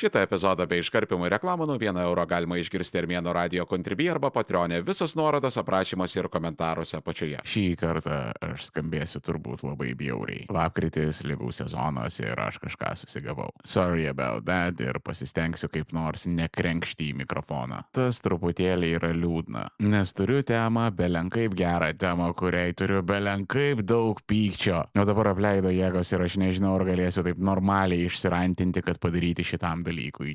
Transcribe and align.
Šitą 0.00 0.22
epizodą 0.24 0.64
bei 0.64 0.80
iškarpimų 0.80 1.28
reklamų 1.34 1.66
nuo 1.68 1.74
1 1.76 1.98
euro 2.00 2.22
galima 2.24 2.56
išgirsti 2.56 3.02
Armėno 3.02 3.34
radio 3.36 3.66
kontribį 3.68 4.06
arba 4.14 4.30
patronė. 4.32 4.78
Visos 4.80 5.12
nuorodos 5.12 5.58
aprašymuose 5.60 6.22
ir 6.22 6.28
komentaruose 6.32 6.96
apačioje. 6.96 7.42
Šį 7.44 7.64
kartą 7.76 8.20
aš 8.46 8.70
skambėsiu 8.70 9.20
turbūt 9.20 9.60
labai 9.66 9.90
bjauriai. 10.00 10.46
Lapkritis, 10.56 11.20
lygų 11.28 11.50
sezonas 11.52 12.16
ir 12.22 12.40
aš 12.40 12.56
kažką 12.62 12.94
susigavau. 12.96 13.50
Sorry 13.68 14.06
about 14.08 14.46
that 14.48 14.80
ir 14.80 14.96
pasistengsiu 15.04 15.68
kaip 15.68 15.92
nors 15.92 16.24
nekrenkšti 16.24 17.10
į 17.10 17.18
mikrofoną. 17.20 17.82
Tas 17.92 18.22
truputėlį 18.24 18.94
yra 19.02 19.12
liūdna, 19.12 19.66
nes 19.84 20.16
turiu 20.16 20.40
temą, 20.48 20.86
belenkaip 20.96 21.52
gerą 21.60 21.92
temą, 22.00 22.30
kuriai 22.40 22.72
turiu 22.72 23.02
belenkaip 23.04 23.84
daug 23.84 24.24
pykčio. 24.24 24.80
O 24.96 25.04
dabar 25.04 25.34
apleido 25.34 25.76
jėgos 25.76 26.16
ir 26.16 26.24
aš 26.24 26.40
nežinau, 26.40 26.78
ar 26.80 26.88
galėsiu 26.88 27.28
taip 27.28 27.36
normaliai 27.52 28.08
išsirantinti, 28.08 28.86
kad 28.88 28.96
padaryti 29.04 29.44
šitam 29.44 29.84
dalykui 29.84 29.89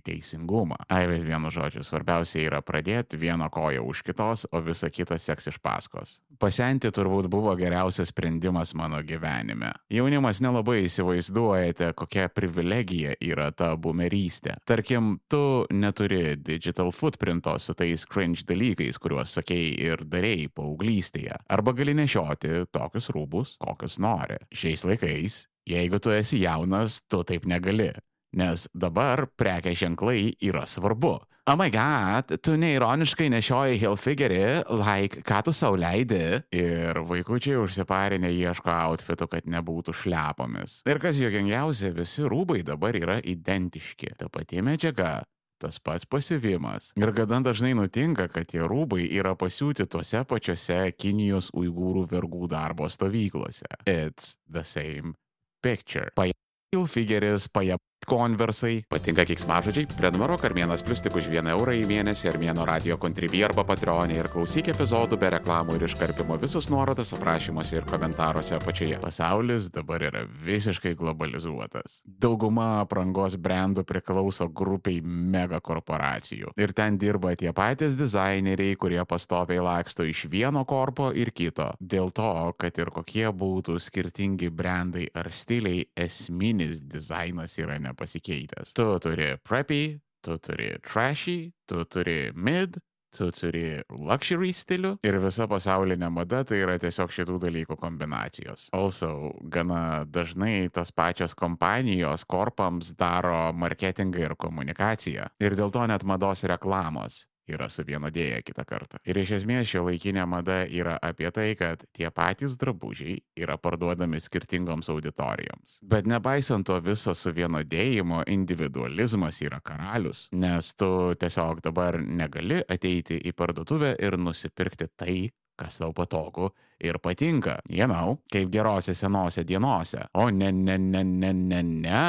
teisingumą. 0.06 0.76
Ai, 0.90 1.06
bet 1.08 1.24
vienu 1.26 1.52
žodžiu, 1.54 1.84
svarbiausia 1.86 2.44
yra 2.46 2.62
pradėti 2.66 3.18
vieną 3.20 3.50
koją 3.54 3.84
už 3.86 4.04
kitos, 4.06 4.46
o 4.52 4.62
visa 4.62 4.90
kita 4.90 5.18
seks 5.18 5.48
iš 5.54 5.60
paskos. 5.64 6.20
Pasenti 6.40 6.92
turbūt 6.92 7.30
buvo 7.32 7.54
geriausias 7.56 8.12
sprendimas 8.12 8.74
mano 8.76 9.00
gyvenime. 9.04 9.72
Jaunimas 9.90 10.42
nelabai 10.44 10.82
įsivaizduojate, 10.86 11.94
kokia 11.96 12.28
privilegija 12.30 13.16
yra 13.24 13.52
ta 13.56 13.74
bumerystė. 13.80 14.58
Tarkim, 14.68 15.20
tu 15.32 15.66
neturi 15.72 16.36
digital 16.36 16.92
footprinto 16.92 17.56
su 17.60 17.74
tais 17.74 18.06
cringe 18.06 18.44
dalykais, 18.48 19.00
kuriuos 19.00 19.40
sakei 19.40 19.72
ir 19.88 20.04
darėjai 20.04 20.52
paauglystėje. 20.56 21.40
Arba 21.48 21.76
gali 21.78 21.96
nešioti 21.96 22.66
tokius 22.76 23.12
rūbus, 23.16 23.58
kokius 23.64 24.00
nori. 24.04 24.42
Šiais 24.52 24.84
laikais 24.88 25.46
Jeigu 25.66 25.98
tu 25.98 26.12
esi 26.14 26.44
jaunas, 26.44 27.00
tu 27.10 27.24
taip 27.26 27.48
negali 27.50 27.90
nes 28.38 28.68
dabar 28.76 29.26
prekės 29.40 29.80
ženklai 29.82 30.36
yra 30.44 30.66
svarbu. 30.70 31.18
Oh 31.46 31.54
my 31.54 31.70
god, 31.70 32.32
tu 32.42 32.56
neironiškai 32.58 33.28
nešioji 33.30 33.78
Hilfigerį, 33.78 34.66
like, 34.82 35.22
ką 35.22 35.44
tu 35.46 35.52
sau 35.54 35.76
leidi? 35.78 36.40
Ir 36.50 36.98
vaikučiai 37.06 37.60
užsiparinę 37.62 38.32
ieško 38.34 38.74
outfitų, 38.74 39.28
kad 39.30 39.46
nebūtų 39.54 39.94
šlepomis. 39.94 40.80
Ir 40.90 40.98
kas 41.04 41.22
juokingiausia, 41.22 41.94
visi 41.94 42.26
rūbai 42.26 42.64
dabar 42.66 42.98
yra 42.98 43.20
identiški. 43.22 44.16
Ta 44.18 44.26
pati 44.34 44.66
medžiaga, 44.66 45.20
tas 45.62 45.78
pats 45.78 46.10
pasiuvimas. 46.10 46.96
Ir 46.98 47.14
gana 47.14 47.44
dažnai 47.46 47.76
nutinka, 47.78 48.26
kad 48.34 48.50
tie 48.50 48.66
rūbai 48.66 49.06
yra 49.06 49.36
pasiūti 49.38 49.86
tose 49.86 50.24
pačiose 50.26 50.80
Kinijos 50.98 51.52
uigūrų 51.54 52.08
vergų 52.10 52.50
darbo 52.58 52.90
stovyklose. 52.90 53.70
It's 53.86 54.40
the 54.50 54.66
same 54.66 55.14
picture. 55.62 56.10
Paja 56.18 56.34
Hilfigeris, 56.74 57.48
paja 57.54 57.78
konversai. 58.06 58.84
Patinka 58.90 59.26
kiksmažodžiai? 59.28 59.90
Prenumeruok 59.98 60.46
Armėnas 60.48 60.84
Plus 60.86 61.02
tik 61.02 61.18
už 61.18 61.30
1 61.34 61.50
eurą 61.56 61.74
į 61.76 61.86
mėnesį 61.90 62.30
Armėno 62.32 62.66
radio 62.68 62.98
kontribį 63.02 63.42
arba 63.50 63.66
patronį 63.68 64.20
ir 64.20 64.30
klausyk 64.34 64.70
epizodų 64.74 65.18
be 65.22 65.32
reklamų 65.36 65.78
ir 65.80 65.88
iškarpimo 65.90 66.38
visus 66.42 66.70
nuorodas 66.70 67.14
aprašymuose 67.18 67.80
ir 67.80 67.88
komentaruose 67.90 68.56
apačioje. 68.60 69.00
Pasaulis 69.02 69.72
dabar 69.74 70.06
yra 70.06 70.24
visiškai 70.46 70.94
globalizuotas. 71.00 72.00
Dauguma 72.06 72.82
aprangos 72.84 73.36
brandų 73.42 73.86
priklauso 73.90 74.48
grupiai 74.50 75.02
megakorporacijų. 75.02 76.54
Ir 76.62 76.76
ten 76.78 77.00
dirba 77.02 77.34
tie 77.40 77.52
patys 77.56 77.98
dizaineriai, 77.98 78.78
kurie 78.80 79.02
pastoviai 79.10 79.64
laksto 79.64 80.06
iš 80.06 80.26
vieno 80.32 80.66
korpo 80.70 81.10
ir 81.16 81.34
kito. 81.36 81.72
Dėl 81.80 82.12
to, 82.16 82.32
kad 82.60 82.78
ir 82.78 82.94
kokie 82.94 83.28
būtų 83.34 83.80
skirtingi 83.82 84.52
brandai 84.54 85.08
ar 85.16 85.32
stiliai, 85.34 85.88
esminis 85.98 86.82
dizainas 86.86 87.58
yra 87.62 87.80
ne 87.82 87.95
nepasikeitęs. 87.96 88.76
Tu 88.76 88.90
turi 89.00 89.38
preppy, 89.44 90.02
tu 90.22 90.38
turi 90.38 90.76
trashy, 90.84 91.54
tu 91.66 91.86
turi 91.86 92.32
mid, 92.36 92.78
tu 93.16 93.30
turi 93.32 93.82
luxury 93.90 94.52
stilių 94.52 94.98
ir 95.06 95.20
visa 95.24 95.48
pasaulinė 95.48 96.10
mada 96.12 96.42
tai 96.48 96.60
yra 96.66 96.76
tiesiog 96.82 97.14
šitų 97.16 97.38
dalykų 97.46 97.78
kombinacijos. 97.80 98.68
Also, 98.76 99.32
gana 99.52 100.04
dažnai 100.06 100.68
tas 100.74 100.92
pačios 100.92 101.36
kompanijos 101.38 102.26
korpams 102.28 102.92
daro 103.00 103.54
marketingą 103.56 104.26
ir 104.28 104.36
komunikaciją. 104.36 105.30
Ir 105.40 105.56
dėl 105.56 105.72
to 105.72 105.88
net 105.88 106.04
mados 106.04 106.44
reklamos 106.44 107.24
yra 107.48 107.70
suvienodėję 107.70 108.42
kitą 108.46 108.66
kartą. 108.68 109.00
Ir 109.06 109.20
iš 109.22 109.36
esmės 109.40 109.70
šio 109.70 109.86
laikinė 109.88 110.26
mada 110.30 110.64
yra 110.66 110.98
apie 111.02 111.30
tai, 111.36 111.52
kad 111.60 111.86
tie 111.96 112.10
patys 112.14 112.58
drabužiai 112.62 113.20
yra 113.38 113.58
parduodami 113.62 114.22
skirtingoms 114.24 114.90
auditorijoms. 114.94 115.80
Bet 115.86 116.10
nepaisant 116.10 116.68
to 116.68 116.80
viso 116.84 117.14
suvienodėjimo, 117.16 118.24
individualizmas 118.32 119.42
yra 119.46 119.62
karalius, 119.66 120.28
nes 120.34 120.74
tu 120.80 120.90
tiesiog 121.20 121.64
dabar 121.66 122.00
negali 122.02 122.62
ateiti 122.62 123.20
į 123.22 123.36
parduotuvę 123.38 123.96
ir 124.02 124.18
nusipirkti 124.18 124.90
tai, 124.98 125.18
kas 125.56 125.78
tau 125.80 125.94
patogu 125.96 126.50
ir 126.84 126.98
patinka, 127.00 127.60
you 127.70 127.88
know, 127.88 128.18
kaip 128.32 128.50
gerose 128.52 128.96
senose 128.96 129.46
dienose. 129.48 130.02
O 130.14 130.28
ne, 130.30 130.52
ne, 130.52 130.78
ne, 130.78 131.04
ne, 131.04 131.32
ne, 131.34 131.62
ne. 131.64 132.02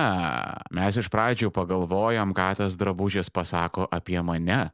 Mes 0.74 0.98
iš 0.98 1.10
pradžių 1.12 1.52
pagalvojam, 1.54 2.34
ką 2.34 2.48
tas 2.58 2.78
drabužis 2.80 3.30
pasako 3.30 3.86
apie 3.90 4.18
mane 4.22 4.64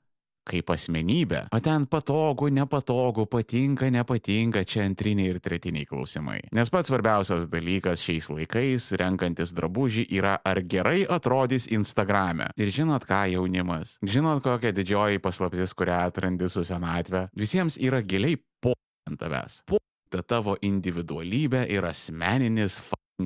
kaip 0.49 0.71
asmenybę. 0.71 1.47
O 1.53 1.61
ten 1.61 1.87
patogu, 1.87 2.49
nepatogu, 2.49 3.27
patinka, 3.27 3.91
nepatinka, 3.91 4.65
čia 4.65 4.85
antriniai 4.87 5.35
ir 5.35 5.41
tretiniai 5.43 5.87
klausimai. 5.89 6.41
Nes 6.55 6.71
pats 6.73 6.91
svarbiausias 6.91 7.47
dalykas 7.51 8.03
šiais 8.03 8.29
laikais, 8.33 8.91
renkantis 9.01 9.55
drabužį, 9.57 10.07
yra 10.19 10.39
ar 10.45 10.63
gerai 10.67 11.03
atrodys 11.07 11.69
Instagrame. 11.73 12.51
Ir 12.59 12.73
žinot 12.75 13.07
ką, 13.09 13.25
jaunimas? 13.37 13.97
Žinot 14.03 14.43
kokia 14.45 14.75
didžioji 14.75 15.23
paslaptis, 15.23 15.77
kurią 15.79 16.03
atrandi 16.09 16.51
su 16.53 16.65
senatve? 16.67 17.29
Visiems 17.39 17.79
yra 17.81 18.03
giliai 18.03 18.41
po 18.63 18.75
ant 19.09 19.21
tavęs. 19.23 19.63
Po 19.67 19.79
tavo 20.21 20.59
individualybė 20.61 21.65
ir 21.73 21.87
asmeninis 21.89 22.77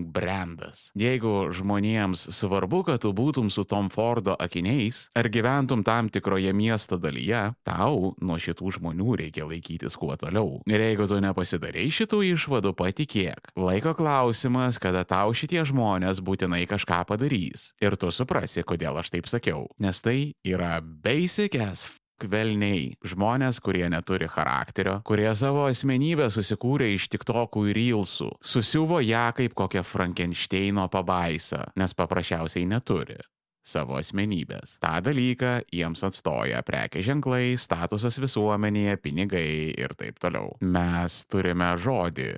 brandas. 0.05 0.91
Jeigu 0.99 1.51
žmonėms 1.57 2.29
svarbu, 2.37 2.83
kad 2.89 3.03
tu 3.05 3.13
būtum 3.17 3.51
su 3.53 3.65
Tom 3.69 3.91
Fordo 3.93 4.37
akiniais 4.39 5.07
ar 5.17 5.31
gyventum 5.33 5.85
tam 5.87 6.11
tikroje 6.13 6.53
miesto 6.57 6.99
dalyje, 7.01 7.43
tau 7.67 8.15
nuo 8.21 8.39
šitų 8.41 8.77
žmonių 8.79 9.19
reikia 9.23 9.49
laikytis 9.49 9.99
kuo 9.99 10.15
toliau. 10.21 10.61
Ir 10.69 10.83
jeigu 10.85 11.09
tu 11.11 11.21
nepasidarai 11.23 11.89
šitų 11.95 12.23
išvadų, 12.33 12.75
patikėk. 12.77 13.53
Laiko 13.59 13.97
klausimas, 13.99 14.81
kada 14.83 15.05
tau 15.09 15.35
šitie 15.37 15.65
žmonės 15.67 16.23
būtinai 16.25 16.65
kažką 16.71 17.05
padarys. 17.09 17.71
Ir 17.83 17.99
tu 18.01 18.13
suprasi, 18.15 18.65
kodėl 18.67 19.01
aš 19.03 19.15
taip 19.15 19.31
sakiau. 19.31 19.69
Nes 19.83 20.03
tai 20.05 20.35
yra 20.47 20.79
basic 20.81 21.59
as 21.61 21.87
Kvelniai- 22.17 22.97
žmonės, 23.13 23.59
kurie 23.61 23.85
neturi 23.93 24.25
charakterio, 24.33 25.03
kurie 25.05 25.29
savo 25.37 25.67
asmenybę 25.69 26.31
susikūrė 26.33 26.89
iš 26.95 27.11
tiktokų 27.13 27.67
ir 27.69 27.77
reelsų, 27.77 28.31
susiuvo 28.41 29.03
ją 29.05 29.33
kaip 29.37 29.53
kokią 29.53 29.83
Frankensteino 29.85 30.89
pabaisą, 30.89 31.67
nes 31.77 31.93
paprasčiausiai 31.93 32.65
neturi 32.67 33.19
savo 33.67 33.99
asmenybės. 33.99 34.79
Ta 34.81 35.01
dalyką 35.05 35.67
jiems 35.75 36.05
atstoja 36.07 36.63
prekė 36.65 37.03
ženklai, 37.05 37.59
statusas 37.59 38.17
visuomenėje, 38.23 38.97
pinigai 39.03 39.75
ir 39.77 39.93
taip 39.99 40.19
toliau. 40.23 40.55
Mes 40.63 41.19
turime 41.29 41.75
žodį 41.77 42.31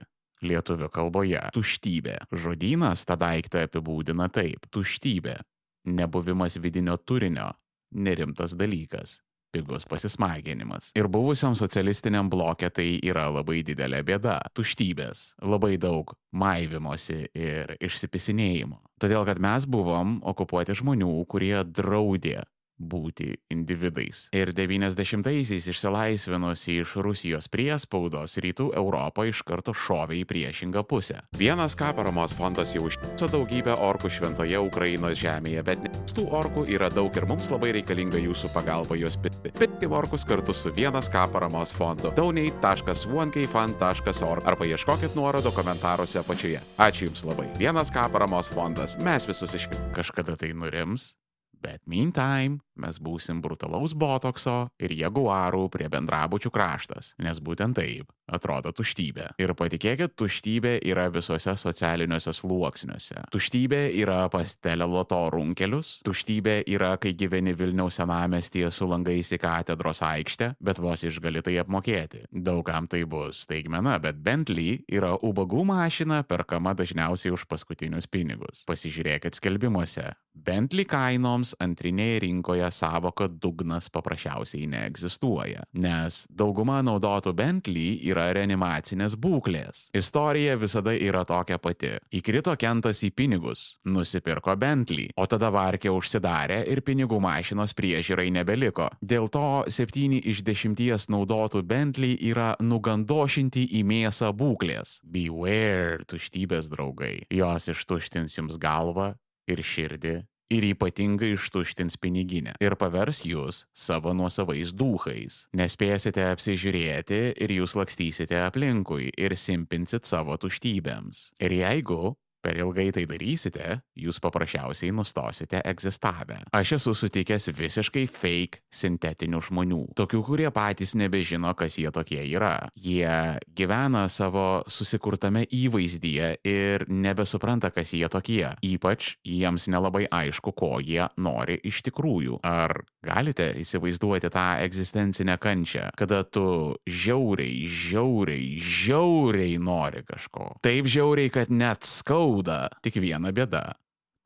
lietuvių 0.42 0.90
kalboje- 0.90 1.44
tuštybė. 1.58 2.16
Žodynas 2.32 3.04
tą 3.04 3.14
daiktą 3.16 3.62
apibūdina 3.68 4.26
taip- 4.32 4.66
tuštybė. 4.74 5.38
Nebuvimas 5.86 6.58
vidinio 6.58 6.96
turinio- 6.98 7.52
nerimtas 8.06 8.54
dalykas 8.58 9.20
pigus 9.52 9.86
pasismaginimas. 9.88 10.90
Ir 10.98 11.08
buvusiam 11.08 11.56
socialistiniam 11.58 12.28
blokė 12.30 12.70
tai 12.74 12.88
yra 13.02 13.28
labai 13.32 13.62
didelė 13.66 14.02
bėda- 14.06 14.38
tuštybės, 14.56 15.34
labai 15.42 15.76
daug 15.78 16.14
maivimosi 16.32 17.28
ir 17.34 17.76
išsipisinėjimo. 17.80 18.80
Todėl, 19.00 19.24
kad 19.24 19.38
mes 19.38 19.66
buvom 19.66 20.20
okupuoti 20.22 20.74
žmonių, 20.74 21.26
kurie 21.26 21.64
draudė 21.64 22.42
būti 22.78 23.34
individais. 23.52 24.28
Ir 24.32 24.52
90-aisiais 24.54 25.68
išsilaisvinusi 25.72 26.78
iš 26.82 26.90
Rusijos 27.04 27.48
priespaudos, 27.52 28.38
rytų 28.42 28.66
Europą 28.78 29.24
iš 29.28 29.42
karto 29.46 29.72
šovė 29.74 30.14
į 30.22 30.24
priešingą 30.30 30.82
pusę. 30.88 31.16
Vienas 31.38 31.76
ką 31.78 31.88
paramos 31.98 32.32
fondas 32.38 32.74
jau 32.76 32.82
užtiso 32.88 33.26
daugybę 33.32 33.72
orkų 33.74 34.08
šventoje 34.14 34.58
Ukrainos 34.62 35.16
žemėje, 35.20 35.60
bet 35.66 35.78
tų 36.14 36.24
orkų 36.38 36.62
yra 36.70 36.88
daug 36.92 37.16
ir 37.16 37.24
mums 37.28 37.50
labai 37.52 37.70
reikalinga 37.78 38.18
jūsų 38.22 38.46
pagalba 38.54 38.94
juos 38.98 39.16
pitti. 39.20 39.48
Pitti 39.58 39.86
orkus 39.90 40.24
kartu 40.28 40.52
su 40.54 40.68
vienas 40.74 41.08
ką 41.12 41.24
paramos 41.34 41.70
fondu. 41.74 42.08
donate.onekfan.org 42.16 44.42
arba 44.48 44.64
ieškokit 44.66 45.12
nuorodo 45.18 45.50
komentaruose 45.54 46.18
apačioje. 46.22 46.60
Ačiū 46.78 47.02
Jums 47.08 47.24
labai. 47.24 47.48
Vienas 47.58 47.90
ką 47.94 48.08
paramos 48.12 48.48
fondas. 48.52 48.98
Mes 49.00 49.28
visus 49.28 49.54
išpit. 49.54 49.78
Kažkada 49.96 50.36
tai 50.36 50.52
nurims. 50.52 51.14
Bet 51.62 51.82
meantime, 51.90 52.60
mes 52.78 53.00
būsim 53.02 53.42
brutalaus 53.42 53.94
botokso 53.98 54.68
ir 54.78 54.94
jaguarų 54.94 55.66
prie 55.74 55.88
bendrabučių 55.90 56.52
kraštas, 56.54 57.14
nes 57.18 57.42
būtent 57.42 57.78
taip 57.80 58.12
atrodo 58.28 58.72
tuštybė. 58.76 59.32
Ir 59.40 59.54
patikėkit, 59.58 60.14
tuštybė 60.18 60.74
yra 60.88 61.08
visuose 61.12 61.54
socialiniuose 61.58 62.34
sluoksniuose. 62.36 63.24
Tuštybė 63.34 63.82
yra 63.98 64.20
pas 64.32 64.54
teleloto 64.62 65.20
runkelius, 65.32 65.98
tuštybė 66.06 66.60
yra, 66.70 66.94
kai 67.00 67.14
gyveni 67.18 67.54
Vilniaus 67.58 67.98
senamestyje 68.00 68.70
su 68.74 68.88
langais 68.88 69.32
į 69.34 69.40
katedros 69.42 70.02
aikštę, 70.04 70.52
bet 70.60 70.80
vos 70.82 71.04
išgali 71.06 71.42
tai 71.44 71.58
apmokėti. 71.62 72.26
Daugam 72.32 72.88
tai 72.90 73.04
bus 73.08 73.44
staigmena, 73.46 73.98
bet 74.02 74.20
Bentley 74.24 74.82
yra 74.92 75.14
ubagų 75.16 75.64
mašina 75.68 76.22
perkama 76.28 76.74
dažniausiai 76.78 77.34
už 77.34 77.46
paskutinius 77.50 78.08
pinigus. 78.10 78.64
Pasižiūrėkit 78.68 79.38
skelbimuose. 79.38 80.12
Bentley 80.38 80.86
kainoms 80.86 81.54
antrinėje 81.62 82.20
rinkoje 82.22 82.68
savoka 82.74 83.26
dugnas 83.28 83.88
paprasčiausiai 83.90 84.68
neegzistuoja, 84.70 85.64
nes 85.74 86.20
dauguma 86.30 86.78
naudotų 86.86 87.32
Bentley 87.36 87.96
yra 88.06 88.17
reanimacinės 88.36 89.16
būklės. 89.18 89.88
Istorija 89.96 90.56
visada 90.60 90.94
yra 90.94 91.24
tokia 91.28 91.58
pati. 91.62 91.94
Įkrito 92.14 92.54
kentas 92.58 93.02
į 93.06 93.10
pinigus, 93.16 93.64
nusipirko 93.88 94.54
Bentley, 94.58 95.08
o 95.16 95.26
tada 95.30 95.50
varkė 95.54 95.92
užsidarė 95.94 96.62
ir 96.72 96.82
pinigų 96.86 97.20
mašinos 97.22 97.74
priežiūrai 97.78 98.28
nebeliko. 98.34 98.88
Dėl 99.00 99.28
to 99.32 99.64
7 99.68 100.18
iš 100.18 100.42
10 100.46 101.08
naudotų 101.12 101.62
Bentley 101.66 102.16
yra 102.30 102.54
nugandošinti 102.60 103.68
į 103.78 103.84
mėsą 103.88 104.32
būklės. 104.36 104.98
Beware, 105.02 106.02
tuštybės 106.08 106.70
draugai. 106.72 107.28
Jos 107.30 107.70
ištuštins 107.74 108.38
jums 108.40 108.58
galvą 108.60 109.14
ir 109.48 109.64
širdį 109.64 110.18
ir 110.52 110.64
ypatingai 110.70 111.32
ištuštins 111.36 111.98
piniginę 112.00 112.54
ir 112.64 112.76
pavers 112.80 113.22
jūs 113.28 113.64
savo 113.76 114.14
nuosavais 114.16 114.72
dūchais. 114.76 115.44
Nespėsite 115.56 116.24
apsižiūrėti 116.32 117.20
ir 117.36 117.56
jūs 117.60 117.76
lakstysite 117.78 118.40
aplinkui 118.46 119.10
ir 119.16 119.36
simpinsit 119.36 120.08
savo 120.08 120.36
tuštybėms. 120.40 121.32
Ir 121.44 121.58
jeigu 121.60 122.16
per 122.42 122.58
ilgai 122.60 122.88
tai 122.94 123.04
darysite, 123.08 123.80
jūs 123.98 124.20
paprasčiausiai 124.22 124.92
nustosite 124.94 125.60
egzistavę. 125.66 126.40
Aš 126.54 126.76
esu 126.78 126.94
sutikęs 126.96 127.50
visiškai 127.56 128.06
fake 128.08 128.62
sintetinių 128.70 129.40
žmonių. 129.48 129.80
Tokių, 129.98 130.22
kurie 130.26 130.48
patys 130.54 130.94
nebežino, 130.98 131.52
kas 131.58 131.78
jie 131.80 131.90
tokie 131.94 132.20
yra. 132.30 132.70
Jie 132.78 133.38
gyvena 133.58 134.06
savo 134.12 134.62
susikurtame 134.70 135.44
įvaizdyje 135.44 136.30
ir 136.46 136.86
nebesupranta, 136.88 137.72
kas 137.74 137.92
jie 137.96 138.08
tokie. 138.12 138.44
Ypač 138.64 139.16
jiems 139.26 139.68
nelabai 139.70 140.06
aišku, 140.06 140.54
ko 140.56 140.78
jie 140.84 141.08
nori 141.18 141.58
iš 141.68 141.82
tikrųjų. 141.88 142.40
Ar 142.46 142.80
galite 143.04 143.50
įsivaizduoti 143.60 144.30
tą 144.32 144.46
egzistencinę 144.64 145.38
kančią, 145.42 145.88
kada 145.98 146.22
tu 146.24 146.76
žiauriai, 146.88 147.66
žiauriai, 147.68 148.48
žiauriai 148.62 149.58
nori 149.62 150.04
kažko. 150.06 150.52
Taip 150.64 150.88
žiauriai, 150.90 151.32
kad 151.32 151.52
net 151.52 151.86
skauda 151.88 152.27
skauda 152.28 152.68
tik 152.82 153.00
viena 153.00 153.32
bėda. 153.32 153.76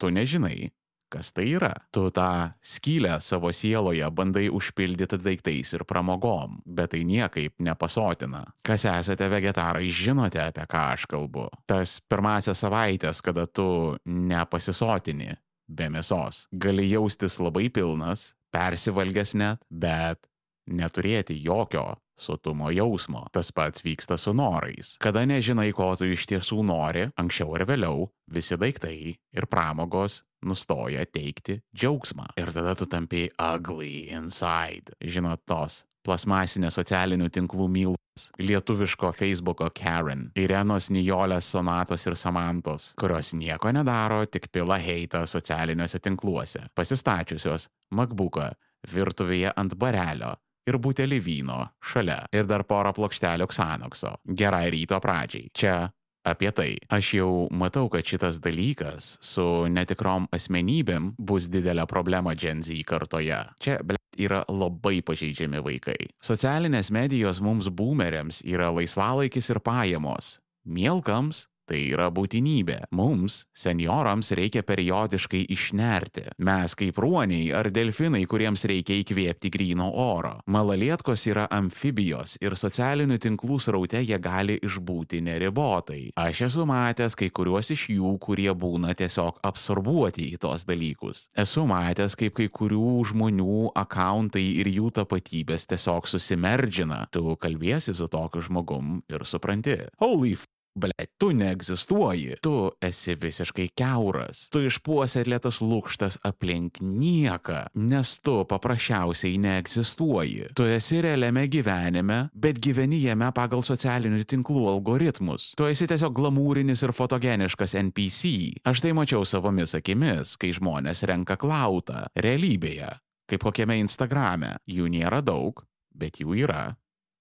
Tu 0.00 0.10
nežinai, 0.10 0.72
kas 1.12 1.32
tai 1.32 1.54
yra. 1.54 1.72
Tu 1.92 2.10
tą 2.10 2.52
skylę 2.62 3.20
savo 3.20 3.52
sieloje 3.52 4.08
bandai 4.10 4.48
užpildyti 4.50 5.18
daiktais 5.22 5.72
ir 5.74 5.84
pramogom, 5.84 6.60
bet 6.66 6.92
tai 6.92 7.04
niekaip 7.04 7.54
nepasotina. 7.60 8.52
Kas 8.64 8.84
esate 8.84 9.28
vegetarai, 9.28 9.90
žinote, 9.90 10.40
apie 10.40 10.66
ką 10.66 10.82
aš 10.96 11.06
kalbu. 11.06 11.48
Tas 11.66 12.00
pirmasias 12.00 12.58
savaitės, 12.58 13.22
kada 13.22 13.46
tu 13.46 13.96
nepasisotini 14.06 15.36
be 15.68 15.88
mėsos, 15.88 16.46
gali 16.52 16.88
jaustis 16.90 17.38
labai 17.38 17.70
pilnas, 17.70 18.32
persivalgęs 18.52 19.36
net, 19.38 19.62
bet 19.70 20.18
neturėti 20.66 21.38
jokio 21.42 22.01
sotumo 22.18 22.70
jausmo. 22.74 23.26
Tas 23.32 23.52
pats 23.52 23.84
vyksta 23.84 24.18
su 24.18 24.34
norais. 24.36 24.96
Kada 25.02 25.24
nežinai, 25.28 25.70
ko 25.76 25.92
tu 25.98 26.08
iš 26.08 26.26
tiesų 26.30 26.62
nori, 26.66 27.08
anksčiau 27.18 27.56
ar 27.58 27.66
vėliau 27.68 28.10
visi 28.32 28.58
daiktai 28.58 28.96
ir 29.14 29.48
pramogos 29.50 30.22
nustoja 30.42 31.04
teikti 31.06 31.60
džiaugsmą. 31.76 32.32
Ir 32.40 32.52
tada 32.54 32.74
tu 32.78 32.86
tampi 32.90 33.28
ugly 33.38 34.08
inside. 34.12 34.96
Žinot 35.02 35.46
tos 35.46 35.82
plasmasinės 36.06 36.76
socialinių 36.78 37.28
tinklų 37.32 37.68
mylas, 37.70 38.26
lietuviško 38.42 39.12
Facebooko 39.16 39.68
Karen, 39.74 40.28
Irenos 40.38 40.90
Nijolės 40.92 41.48
sonatos 41.54 42.06
ir 42.08 42.16
samantos, 42.18 42.90
kurios 42.98 43.32
nieko 43.38 43.72
nedaro, 43.74 44.24
tik 44.26 44.50
pila 44.52 44.80
heitą 44.82 45.24
socialiniuose 45.30 46.02
tinkluose, 46.02 46.66
pasistačiusios 46.74 47.68
MacBooką 47.94 48.50
virtuvėje 48.92 49.52
ant 49.56 49.76
barelio, 49.78 50.34
ir 50.68 50.78
butelį 50.82 51.18
vyno 51.22 51.58
šalia 51.92 52.22
ir 52.34 52.46
dar 52.50 52.64
porą 52.68 52.94
plokštelių 52.96 53.48
Xanokso. 53.50 54.16
Gerai 54.24 54.68
ryto 54.74 54.98
pradžiai. 55.02 55.50
Čia 55.54 55.76
apie 56.24 56.50
tai. 56.54 56.70
Aš 56.92 57.14
jau 57.18 57.30
matau, 57.50 57.88
kad 57.90 58.06
šitas 58.06 58.38
dalykas 58.42 59.16
su 59.24 59.66
netikrom 59.70 60.28
asmenybėm 60.34 61.12
bus 61.18 61.48
didelė 61.50 61.86
problema 61.90 62.34
Gen 62.38 62.62
Z 62.62 62.78
kartoje. 62.86 63.42
Čia, 63.62 63.80
ble, 63.82 63.98
yra 64.20 64.42
labai 64.48 65.00
pažeidžiami 65.04 65.62
vaikai. 65.64 65.98
Socialinės 66.22 66.92
medijos 66.94 67.42
mums 67.42 67.70
boomeriams 67.72 68.42
yra 68.46 68.70
laisvalaikis 68.74 69.50
ir 69.50 69.62
pajamos. 69.64 70.36
Mielkams 70.62 71.48
Tai 71.72 71.78
yra 71.88 72.10
būtinybė. 72.12 72.74
Mums, 72.92 73.46
seniorams, 73.56 74.34
reikia 74.36 74.60
periodiškai 74.68 75.46
išnerti. 75.54 76.26
Mes 76.44 76.74
kaip 76.76 76.98
ruoniai 77.00 77.46
ar 77.56 77.70
delfinai, 77.72 78.26
kuriems 78.28 78.66
reikia 78.68 78.98
įkvėpti 79.00 79.48
gryno 79.54 79.86
oro. 79.96 80.34
Malalietkos 80.52 81.24
yra 81.30 81.46
amfibijos 81.48 82.36
ir 82.44 82.58
socialinių 82.60 83.16
tinklų 83.24 83.56
sraute 83.64 84.02
jie 84.04 84.20
gali 84.20 84.58
išbūti 84.60 85.22
neribotai. 85.24 86.12
Aš 86.20 86.44
esu 86.50 86.68
matęs 86.68 87.16
kai 87.16 87.30
kuriuos 87.32 87.72
iš 87.72 87.86
jų, 87.94 88.18
kurie 88.20 88.52
būna 88.52 88.92
tiesiog 88.92 89.40
absorbuoti 89.40 90.28
į 90.34 90.42
tos 90.44 90.68
dalykus. 90.68 91.24
Esu 91.32 91.64
matęs, 91.64 92.20
kaip 92.20 92.36
kai 92.36 92.50
kurių 92.52 92.98
žmonių 93.14 93.72
akauntai 93.80 94.44
ir 94.60 94.68
jų 94.68 94.92
tapatybės 95.00 95.70
tiesiog 95.72 96.12
susimerdžina. 96.12 97.06
Tu 97.16 97.24
kalbėsi 97.40 97.96
su 97.96 98.12
tokiu 98.12 98.44
žmogum 98.44 98.98
ir 99.08 99.24
supranti. 99.24 99.86
Holy 100.04 100.36
f 100.36 100.51
Ble, 100.72 101.04
tu 101.20 101.28
neegzistuoji, 101.36 102.38
tu 102.40 102.70
esi 102.80 103.12
visiškai 103.20 103.66
keuras, 103.76 104.46
tu 104.52 104.62
išpuoselėtas 104.64 105.60
lūkštas 105.60 106.16
aplink 106.24 106.80
nieką, 106.80 107.66
nes 107.76 108.14
tu 108.24 108.38
paprasčiausiai 108.48 109.36
neegzistuoji. 109.42 110.48
Tu 110.56 110.68
esi 110.72 111.02
realiame 111.04 111.44
gyvenime, 111.52 112.18
bet 112.32 112.60
gyveni 112.64 113.02
jame 113.04 113.28
pagal 113.36 113.60
socialinių 113.66 114.24
tinklų 114.32 114.64
algoritmus. 114.72 115.50
Tu 115.60 115.68
esi 115.68 115.88
tiesiog 115.90 116.16
glamūrinis 116.16 116.86
ir 116.86 116.96
fotogeniškas 116.96 117.76
NPC. 117.82 118.32
Aš 118.64 118.86
tai 118.86 118.96
mačiau 118.96 119.28
savomis 119.28 119.76
akimis, 119.76 120.38
kai 120.40 120.54
žmonės 120.56 121.04
renka 121.08 121.36
klautą 121.36 122.06
realybėje, 122.16 122.94
kaip 123.28 123.44
kokiame 123.44 123.76
Instagrame. 123.84 124.56
Jų 124.64 124.88
nėra 124.96 125.20
daug, 125.20 125.66
bet 125.92 126.22
jų 126.22 126.40
yra 126.46 126.70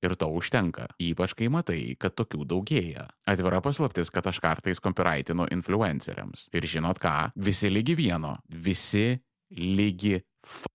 Ir 0.02 0.16
to 0.18 0.32
užtenka, 0.34 0.88
ypač 1.02 1.36
kai 1.38 1.50
matai, 1.54 1.82
kad 2.02 2.16
tokių 2.18 2.48
daugėja. 2.50 3.06
Atvira 3.30 3.62
paslaptis, 3.62 4.10
kad 4.10 4.26
aš 4.32 4.40
kartais 4.42 4.82
kompiraitinu 4.82 5.46
influenceriams. 5.54 6.48
Ir 6.58 6.66
žinot 6.66 6.98
ką, 7.02 7.32
visi 7.38 7.70
lygi 7.70 7.96
vieno, 8.00 8.40
visi 8.50 9.14
lygi 9.54 10.18
f 10.42 10.66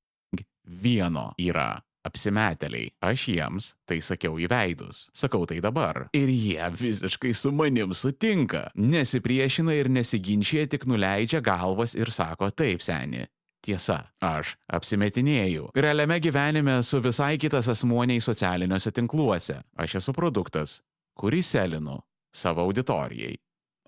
vieno 0.67 1.33
yra 1.43 1.73
apsimetėliai. 2.07 2.93
Aš 3.03 3.27
jiems 3.33 3.73
tai 3.89 3.99
sakiau 4.05 4.39
į 4.39 4.47
veidus. 4.51 5.07
Sakau 5.17 5.43
tai 5.49 5.59
dabar. 5.65 6.07
Ir 6.15 6.31
jie 6.31 6.71
visiškai 6.71 7.35
su 7.35 7.51
manim 7.55 7.95
sutinka. 7.99 8.69
Nesipriešina 8.79 9.75
ir 9.75 9.91
nesiginčia, 9.91 10.69
tik 10.71 10.87
nuleidžia 10.87 11.43
galvas 11.43 11.97
ir 11.99 12.15
sako 12.15 12.53
taip, 12.55 12.85
seni 12.85 13.27
tiesa. 13.67 13.99
Aš 14.23 14.55
apsimetinėjau. 14.73 15.71
Realiame 15.77 16.21
gyvenime 16.23 16.79
esu 16.81 17.03
visai 17.05 17.35
kitas 17.43 17.69
asmuoniai 17.75 18.23
socialiniuose 18.25 18.95
tinkluose. 18.95 19.61
Aš 19.77 19.99
esu 20.01 20.15
produktas, 20.17 20.81
kurį 21.19 21.43
selinu 21.45 22.01
savo 22.35 22.65
auditorijai. 22.67 23.37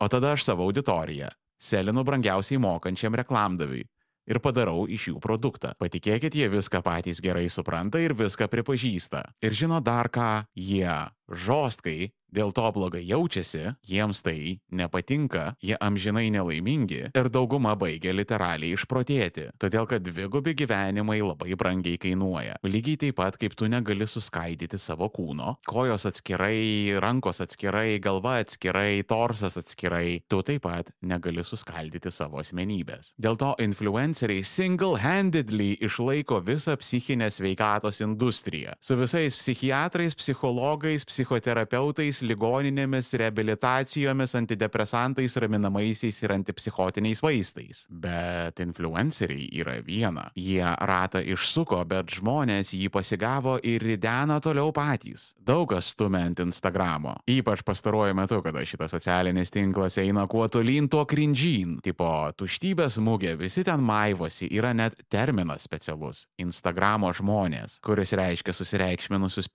O 0.03 0.07
tada 0.11 0.35
aš 0.37 0.47
savo 0.51 0.67
auditoriją 0.69 1.31
selinu 1.59 2.05
brangiausiai 2.07 2.61
mokančiam 2.63 3.17
reklamdaviui 3.19 3.85
ir 4.29 4.41
padarau 4.45 4.87
iš 4.91 5.09
jų 5.11 5.21
produktą. 5.25 5.73
Patikėkit, 5.81 6.37
jie 6.37 6.49
viską 6.53 6.83
patys 6.85 7.23
gerai 7.25 7.49
supranta 7.51 8.01
ir 8.03 8.15
viską 8.17 8.49
pripažįsta. 8.53 9.25
Ir 9.43 9.57
žino 9.57 9.81
dar 9.85 10.11
ką, 10.13 10.45
jie 10.55 10.93
žostkai 11.29 12.13
dėl 12.29 12.53
to 12.53 12.65
blogai 12.77 13.03
jaučiasi, 13.09 13.75
jiems 13.89 14.21
tai 14.25 14.61
nepatinka, 14.75 15.55
jie 15.65 15.79
amžinai 15.81 16.29
nelaimingi 16.33 17.01
ir 17.09 17.31
dauguma 17.33 17.75
baigia 17.79 18.13
literaliai 18.13 18.77
išprotėti, 18.77 19.49
todėl 19.61 19.89
kad 19.89 20.05
dvigubi 20.05 20.55
gyvenimai 20.59 21.21
labai 21.25 21.57
brangiai 21.59 21.97
kainuoja. 22.01 22.59
Lygiai 22.69 23.01
taip 23.01 23.19
pat, 23.19 23.39
kaip 23.41 23.57
tu 23.59 23.69
negali 23.71 24.07
suskaidyti 24.09 24.79
savo 24.81 25.09
kūno, 25.15 25.57
kojos 25.69 26.05
atskirai, 26.11 26.99
rankos 27.01 27.41
atskirai, 27.45 27.99
galva 28.05 28.39
atskirai, 28.43 29.01
torsas 29.09 29.57
atskirai, 29.61 30.21
tu 30.29 30.43
taip 30.45 30.67
pat 30.69 30.93
negali 31.01 31.45
suskaldyti 31.47 32.13
savo 32.13 32.43
asmenybės. 32.43 33.15
Dėl 33.17 33.41
to 33.41 33.55
influenceriai 33.65 34.45
single-handedly 34.45 35.79
išlaiko 35.89 36.43
visą 36.45 36.77
psichinę 36.77 37.31
sveikatos 37.33 38.03
industriją. 38.05 38.77
Su 38.85 38.99
visais 39.01 39.37
psichiatrais, 39.39 40.13
psichologais, 40.19 41.07
psichologais, 41.09 41.18
psichoterapeutais, 41.19 42.21
ligoninėmis, 42.23 43.11
reabilitacijomis, 43.19 44.35
antidepresantais, 44.39 45.35
raminamaisiais 45.43 46.21
ir 46.23 46.35
antipsichotiniais 46.37 47.23
vaistais. 47.25 47.85
Bet 47.91 48.61
influenceriai 48.63 49.49
yra 49.59 49.79
viena. 49.83 50.29
Jie 50.39 50.63
ratą 50.63 51.23
išsuko, 51.27 51.81
bet 51.91 52.15
žmonės 52.19 52.71
jį 52.77 52.91
pasigavo 52.95 53.57
ir 53.67 53.83
ridena 53.83 54.39
toliau 54.45 54.71
patys. 54.75 55.33
Daug 55.43 55.67
kas 55.73 55.91
stumia 55.95 56.23
ant 56.29 56.45
Instagramo. 56.45 57.17
Ypač 57.29 57.65
pastaruoju 57.67 58.15
metu, 58.15 58.41
kada 58.45 58.63
šitas 58.63 58.95
socialinis 58.95 59.51
tinklas 59.55 59.99
eina 59.99 60.27
kuo 60.31 60.47
tolyn, 60.53 60.87
tuo 60.93 61.03
krindžyn. 61.09 61.79
Tipo, 61.83 62.31
tuštybės 62.39 63.01
mūgė, 63.03 63.35
visi 63.41 63.65
ten 63.67 63.83
maivosi, 63.83 64.51
yra 64.55 64.75
net 64.77 65.03
terminas 65.11 65.67
specialus- 65.67 66.27
Instagramo 66.47 67.11
žmonės, 67.11 67.81
kuris 67.83 68.15
reiškia 68.15 68.55
susireikšminusius 68.55 69.49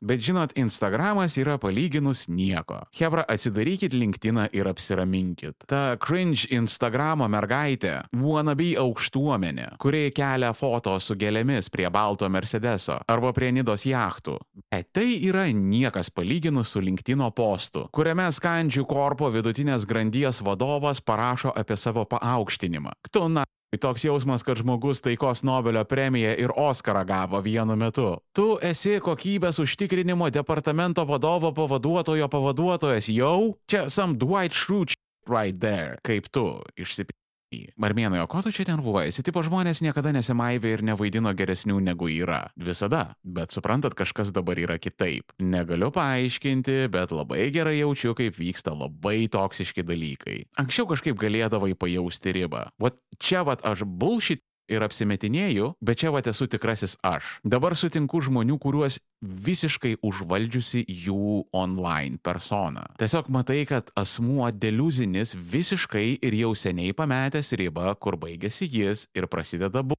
Bet 0.00 0.22
žinot, 0.24 0.54
Instagramas 0.58 1.36
yra 1.40 1.56
palyginus 1.60 2.26
nieko. 2.28 2.80
Hebra, 2.96 3.24
atsidarykit 3.28 3.94
LinkedIną 3.94 4.48
ir 4.56 4.68
apsiraminkit. 4.70 5.66
Ta 5.70 5.96
cringe 6.02 6.48
Instagramo 6.54 7.28
mergaitė, 7.30 7.96
wannabe 8.16 8.72
aukštuomenė, 8.80 9.76
kuri 9.82 10.08
kelia 10.16 10.52
foto 10.56 10.96
su 11.00 11.16
gėlėmis 11.18 11.70
prie 11.72 11.88
balto 11.92 12.28
Mercedeso 12.28 13.00
arba 13.10 13.32
prie 13.36 13.52
Nidos 13.54 13.86
jachtų. 13.88 14.38
Bet 14.70 14.90
tai 14.96 15.08
yra 15.26 15.46
niekas 15.54 16.10
palyginus 16.14 16.74
su 16.74 16.82
LinkedIno 16.84 17.30
postu, 17.36 17.86
kuriame 17.94 18.28
skandžių 18.32 18.86
korpo 18.90 19.30
vidutinės 19.34 19.86
grandies 19.88 20.42
vadovas 20.44 21.00
parašo 21.00 21.54
apie 21.56 21.78
savo 21.80 22.06
paaukštinimą. 22.10 22.96
Tu 23.10 23.26
na 23.28 23.46
Toks 23.78 24.02
jausmas, 24.04 24.42
kad 24.42 24.58
žmogus 24.58 24.98
taikos 25.00 25.44
Nobelio 25.46 25.84
premiją 25.84 26.32
ir 26.42 26.50
Oscarą 26.56 27.04
gavo 27.06 27.38
vienu 27.40 27.76
metu. 27.78 28.16
Tu 28.34 28.58
esi 28.66 28.96
kokybės 28.98 29.62
užtikrinimo 29.62 30.26
departamento 30.34 31.04
vadovo 31.06 31.52
pavaduotojo 31.54 32.26
pavaduotojas 32.28 33.06
jau? 33.14 33.54
Čia 33.70 33.86
some 33.86 34.18
Dwight 34.18 34.58
Schrute 34.58 34.98
right 35.30 35.60
there, 35.62 36.00
kaip 36.02 36.26
tu 36.34 36.58
išsipildai. 36.74 37.19
Marmėnai, 37.50 38.20
o 38.22 38.28
ko 38.30 38.44
tu 38.46 38.52
čia 38.54 38.62
nervuojasi? 38.68 39.24
Tipo 39.26 39.42
žmonės 39.42 39.80
niekada 39.82 40.12
nesimaivė 40.14 40.74
ir 40.76 40.82
nevaidino 40.86 41.32
geresnių 41.34 41.80
negu 41.82 42.06
yra. 42.12 42.44
Visada. 42.54 43.16
Bet 43.26 43.50
suprantat, 43.50 43.96
kažkas 43.98 44.30
dabar 44.34 44.60
yra 44.62 44.78
kitaip. 44.78 45.34
Negaliu 45.42 45.90
paaiškinti, 45.94 46.86
bet 46.94 47.10
labai 47.10 47.48
gerai 47.54 47.80
jaučiu, 47.80 48.14
kaip 48.18 48.38
vyksta 48.38 48.76
labai 48.76 49.26
toksiški 49.34 49.82
dalykai. 49.82 50.36
Anksčiau 50.62 50.86
kažkaip 50.92 51.18
galėdavai 51.18 51.74
pajausti 51.74 52.36
ribą. 52.38 52.68
Vat 52.78 53.00
čia 53.18 53.42
vat 53.46 53.66
aš 53.66 53.82
bullshit 53.82 54.44
ir 54.70 54.84
apsimetinėju, 54.86 55.74
bet 55.82 56.00
čia 56.02 56.12
va 56.14 56.22
esu 56.24 56.46
tikrasis 56.50 56.96
aš. 57.06 57.36
Dabar 57.44 57.76
sutinku 57.76 58.22
žmonių, 58.24 58.58
kuriuos 58.62 59.00
visiškai 59.20 59.96
užvaldžiusi 60.06 60.84
jų 60.88 61.46
online 61.56 62.20
persona. 62.22 62.86
Tiesiog 63.00 63.28
matai, 63.32 63.62
kad 63.68 63.90
asmuo 63.98 64.48
deliuzinis 64.52 65.34
visiškai 65.34 66.20
ir 66.22 66.38
jau 66.42 66.54
seniai 66.56 66.94
pametęs 66.96 67.52
ribą, 67.60 67.92
kur 68.00 68.16
baigėsi 68.20 68.68
jis 68.70 69.08
ir 69.16 69.28
prasideda 69.30 69.82
bu. 69.82 69.98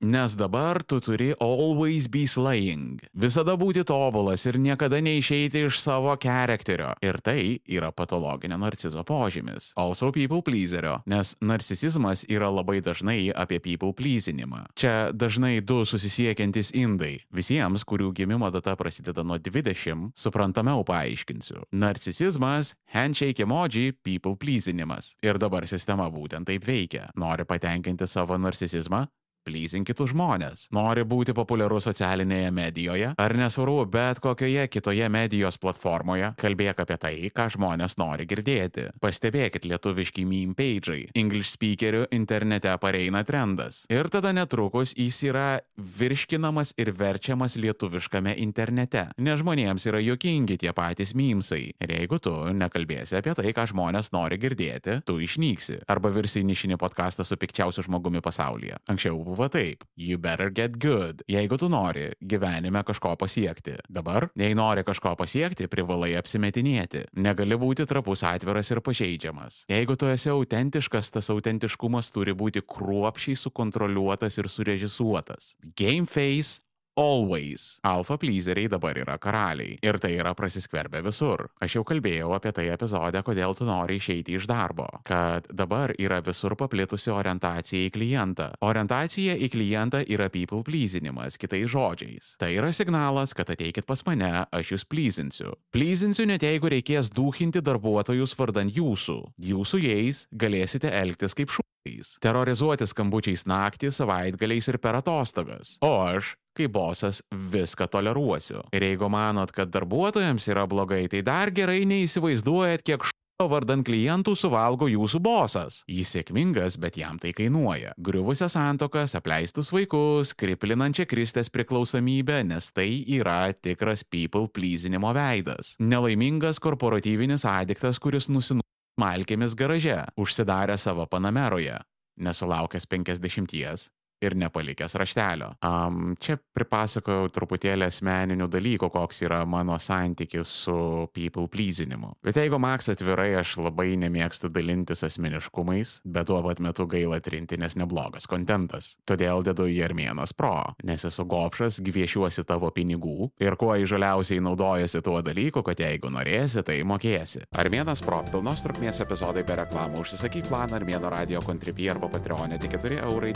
Nes 0.00 0.36
dabar 0.38 0.82
tu 0.82 1.00
turi 1.00 1.32
always 1.40 2.08
be 2.10 2.26
slaying. 2.26 3.00
Visada 3.14 3.56
būti 3.58 3.84
tobulas 3.88 4.44
ir 4.46 4.58
niekada 4.60 5.00
neišeiti 5.04 5.66
iš 5.68 5.80
savo 5.82 6.14
charakterio. 6.20 6.92
Ir 7.02 7.20
tai 7.24 7.60
yra 7.66 7.92
patologinio 7.92 8.58
narcizo 8.60 9.04
požymis. 9.06 9.72
Also 9.76 10.12
people 10.12 10.42
pleaserio. 10.42 11.00
Nes 11.06 11.34
narcisizmas 11.40 12.24
yra 12.28 12.50
labai 12.52 12.80
dažnai 12.84 13.30
apie 13.34 13.60
people 13.60 13.92
pleasinimą. 13.96 14.66
Čia 14.78 15.12
dažnai 15.12 15.60
du 15.60 15.82
susisiekiantis 15.88 16.72
indai. 16.74 17.22
Visiems, 17.32 17.86
kurių 17.88 18.12
gimimo 18.16 18.50
data 18.54 18.76
prasideda 18.76 19.24
nuo 19.26 19.38
20, 19.38 20.12
suprantamiau 20.16 20.84
paaiškinsiu. 20.86 21.66
Narcisizmas, 21.72 22.74
handshake 22.94 23.42
emoji, 23.44 23.92
people 24.02 24.36
pleasinimas. 24.36 25.14
Ir 25.22 25.38
dabar 25.42 25.66
sistema 25.70 26.08
būtent 26.12 26.48
taip 26.48 26.66
veikia. 26.66 27.08
Nori 27.18 27.46
patenkinti 27.48 28.06
savo 28.10 28.38
narcisizmą, 28.38 29.06
pleasing 29.44 29.86
kitus 29.88 30.12
žmonės. 30.12 30.66
Nori 30.74 31.04
būti 31.08 31.34
populiarus 31.36 31.88
socialinėje 31.90 32.50
medijoje, 32.54 33.12
ar 33.18 33.36
nesvarbu, 33.36 33.86
bet 33.92 34.22
kokioje 34.22 34.66
kitoje 34.72 35.08
medijos 35.12 35.58
platformoje, 35.62 36.32
kalbėk 36.40 36.82
apie 36.84 36.98
tai, 37.02 37.14
ką 37.34 37.48
žmonės 37.56 37.98
nori 38.00 38.26
girdėti. 38.28 38.88
Pastebėkit 39.02 39.66
lietuviški 39.68 40.24
meme 40.28 40.56
page'ai. 40.56 41.10
English 41.18 41.52
speakerių 41.56 42.06
internete 42.14 42.72
pareina 42.82 43.22
trendas. 43.26 43.82
Ir 43.92 44.08
tada 44.12 44.32
netrukus 44.34 44.94
jis 44.96 45.20
yra 45.28 45.46
virškinamas 45.76 46.74
ir 46.80 46.92
verčiamas 46.96 47.56
lietuviškame 47.60 48.34
internete. 48.42 49.08
Nes 49.18 49.40
žmonėms 49.42 49.86
yra 49.90 50.02
jokingi 50.02 50.58
tie 50.62 50.72
patys 50.76 51.14
memesai. 51.18 51.72
Ir 51.82 51.94
jeigu 51.96 52.20
tu 52.22 52.34
nekalbėsi 52.56 53.18
apie 53.18 53.34
tai, 53.38 53.52
ką 53.56 53.66
žmonės 53.72 54.12
nori 54.14 54.38
girdėti, 54.42 55.00
tu 55.06 55.18
išnyksi. 55.22 55.82
Arba 55.90 56.12
virsi 56.14 56.44
nišinį 56.46 56.78
podcastą 56.80 57.26
su 57.26 57.38
pikčiausiu 57.40 57.86
žmogumi 57.86 58.22
pasaulyje. 58.24 58.78
Anksčiau 58.92 59.20
buvo 59.32 59.48
taip. 59.52 59.84
You 59.96 60.18
better 60.20 60.50
get 60.52 60.78
good. 60.78 61.22
Jeigu 61.30 61.58
tu 61.58 61.68
nori 61.72 62.10
gyvenime 62.20 62.84
kažko 62.86 63.14
pasiekti. 63.20 63.78
Dabar, 63.88 64.28
jei 64.38 64.54
nori 64.58 64.84
kažko 64.84 65.14
pasiekti, 65.18 65.68
privalai 65.72 66.12
apsimetinėti. 66.20 67.06
Negali 67.16 67.58
būti 67.58 67.86
trapus 67.88 68.24
atviras 68.28 68.70
ir 68.74 68.82
pažeidžiamas. 68.84 69.62
Jeigu 69.72 69.96
tu 69.96 70.10
esi 70.12 70.32
autentiškas, 70.32 71.12
tas 71.14 71.30
autentiškumas 71.32 72.12
turi 72.14 72.36
būti 72.36 72.64
kruopšiai 72.66 73.38
sukontroliuotas 73.40 74.38
ir 74.38 74.50
surežisuotas. 74.52 75.54
Game 75.78 76.06
face 76.06 76.60
Always. 76.96 77.78
Alfa 77.82 78.18
pleaseriai 78.18 78.68
dabar 78.68 78.98
yra 79.00 79.16
karaliai. 79.18 79.78
Ir 79.80 79.96
tai 79.98 80.12
yra 80.20 80.34
prasiskverbę 80.36 81.00
visur. 81.06 81.46
Aš 81.64 81.78
jau 81.78 81.84
kalbėjau 81.88 82.34
apie 82.36 82.52
tai 82.52 82.66
epizode, 82.74 83.22
kodėl 83.24 83.56
tu 83.56 83.64
nori 83.64 83.96
išeiti 83.96 84.36
iš 84.36 84.44
darbo. 84.50 84.88
Kad 85.08 85.48
dabar 85.48 85.94
yra 85.96 86.20
visur 86.24 86.52
paplitusi 86.60 87.08
orientacija 87.14 87.88
į 87.88 87.94
klientą. 87.96 88.50
Orientacija 88.60 89.38
į 89.40 89.48
klientą 89.54 90.02
yra 90.04 90.28
people 90.28 90.60
pleasinimas, 90.68 91.40
kitais 91.40 91.70
žodžiais. 91.72 92.34
Tai 92.36 92.52
yra 92.52 92.74
signalas, 92.76 93.32
kad 93.32 93.48
ateikit 93.56 93.88
pas 93.88 94.04
mane, 94.04 94.44
aš 94.52 94.76
jūs 94.76 94.84
pleasinsiu. 94.84 95.56
Pleasinsiu 95.72 96.28
net 96.28 96.44
jeigu 96.44 96.68
reikės 96.76 97.08
dūchinti 97.16 97.64
darbuotojus 97.64 98.36
vardan 98.36 98.68
jūsų. 98.68 99.20
Jūsų 99.40 99.84
jais 99.88 100.26
galėsite 100.36 100.92
elgtis 100.92 101.40
kaip 101.40 101.48
šūkiais. 101.82 102.18
Terrorizuoti 102.22 102.86
skambučiais 102.86 103.46
naktį, 103.46 103.92
savaitgaliais 103.92 104.68
ir 104.68 104.78
per 104.78 104.96
atostogas. 104.96 105.78
O 105.82 106.02
aš 106.02 106.36
kai 106.56 106.68
bosas 106.68 107.22
viską 107.32 107.88
toleruosiu. 107.88 108.62
Ir 108.72 108.82
jeigu 108.82 109.08
manot, 109.08 109.52
kad 109.52 109.70
darbuotojams 109.72 110.48
yra 110.48 110.66
blogai, 110.66 111.08
tai 111.08 111.22
dar 111.22 111.50
gerai 111.50 111.84
neįsivaizduojat, 111.86 112.82
kiek 112.84 113.02
š... 113.02 113.10
vardan 113.42 113.80
klientų 113.82 114.36
suvalgo 114.36 114.86
jūsų 114.86 115.18
bosas. 115.18 115.80
Jis 115.88 116.12
sėkmingas, 116.12 116.76
bet 116.78 116.98
jam 117.00 117.16
tai 117.18 117.32
kainuoja. 117.32 117.94
Griuvusias 117.98 118.52
santokas, 118.54 119.16
apleistus 119.16 119.72
vaikus, 119.72 120.34
kriplinančią 120.36 121.08
kristės 121.08 121.50
priklausomybę, 121.50 122.44
nes 122.44 122.68
tai 122.70 123.00
yra 123.16 123.48
tikras 123.56 124.04
people 124.04 124.46
pleasinimo 124.46 125.10
veidas. 125.16 125.74
Nelaimingas 125.80 126.60
korporatyvinis 126.62 127.48
adiktas, 127.48 127.98
kuris 127.98 128.28
nusinu 128.28 128.61
malkėmis 129.02 129.56
garaže, 129.58 129.98
užsidarė 130.20 130.78
savo 130.78 131.08
panameroje, 131.10 131.80
nesulaukęs 132.22 132.88
50 132.94 133.90
ir 134.22 134.36
nepalikęs 134.38 134.94
raštelio. 134.98 135.52
Um, 135.64 136.14
čia 136.22 136.38
pripasakojau 136.56 137.30
truputėlį 137.34 137.88
asmeninių 137.88 138.48
dalykų, 138.52 138.90
koks 138.92 139.22
yra 139.26 139.42
mano 139.48 139.78
santykis 139.82 140.52
su 140.64 140.76
people 141.14 141.48
pleasinimu. 141.52 142.14
Bet 142.24 142.38
jeigu 142.40 142.60
Maks 142.62 142.92
atvirai, 142.92 143.32
aš 143.40 143.56
labai 143.60 143.92
nemėgstu 144.00 144.50
dalintis 144.52 145.04
asmeniškumais, 145.06 145.98
bet 146.04 146.28
tuo 146.30 146.40
pat 146.44 146.62
metu 146.62 146.86
gaila 146.90 147.20
trinti, 147.24 147.58
nes 147.60 147.76
neblogas 147.78 148.28
kontentas. 148.30 148.92
Todėl 149.08 149.44
dedu 149.46 149.66
į 149.70 149.80
Armėnas 149.88 150.34
Pro, 150.36 150.54
nes 150.86 151.04
esu 151.08 151.26
gopšas, 151.28 151.80
gviešiuosi 151.84 152.46
tavo 152.48 152.70
pinigų 152.74 153.32
ir 153.42 153.56
kuo 153.60 153.74
įžaliausiai 153.80 154.42
naudojasi 154.44 155.02
tuo 155.04 155.18
dalyku, 155.24 155.64
kad 155.66 155.80
jeigu 155.82 156.12
norėsi, 156.12 156.62
tai 156.66 156.80
mokėsi. 156.86 157.46
Armėnas 157.58 158.04
Pro 158.04 158.22
pilnos 158.30 158.62
trukmės 158.64 159.02
epizodai 159.04 159.44
be 159.46 159.58
reklamų 159.62 160.02
užsisakyk 160.04 160.48
planą 160.50 160.78
Armėno 160.78 161.10
radio 161.12 161.42
kontribį 161.44 161.90
arba 161.94 162.10
Patreonė 162.12 162.60
tik 162.62 162.78
4 162.78 163.02
eurai 163.06 163.32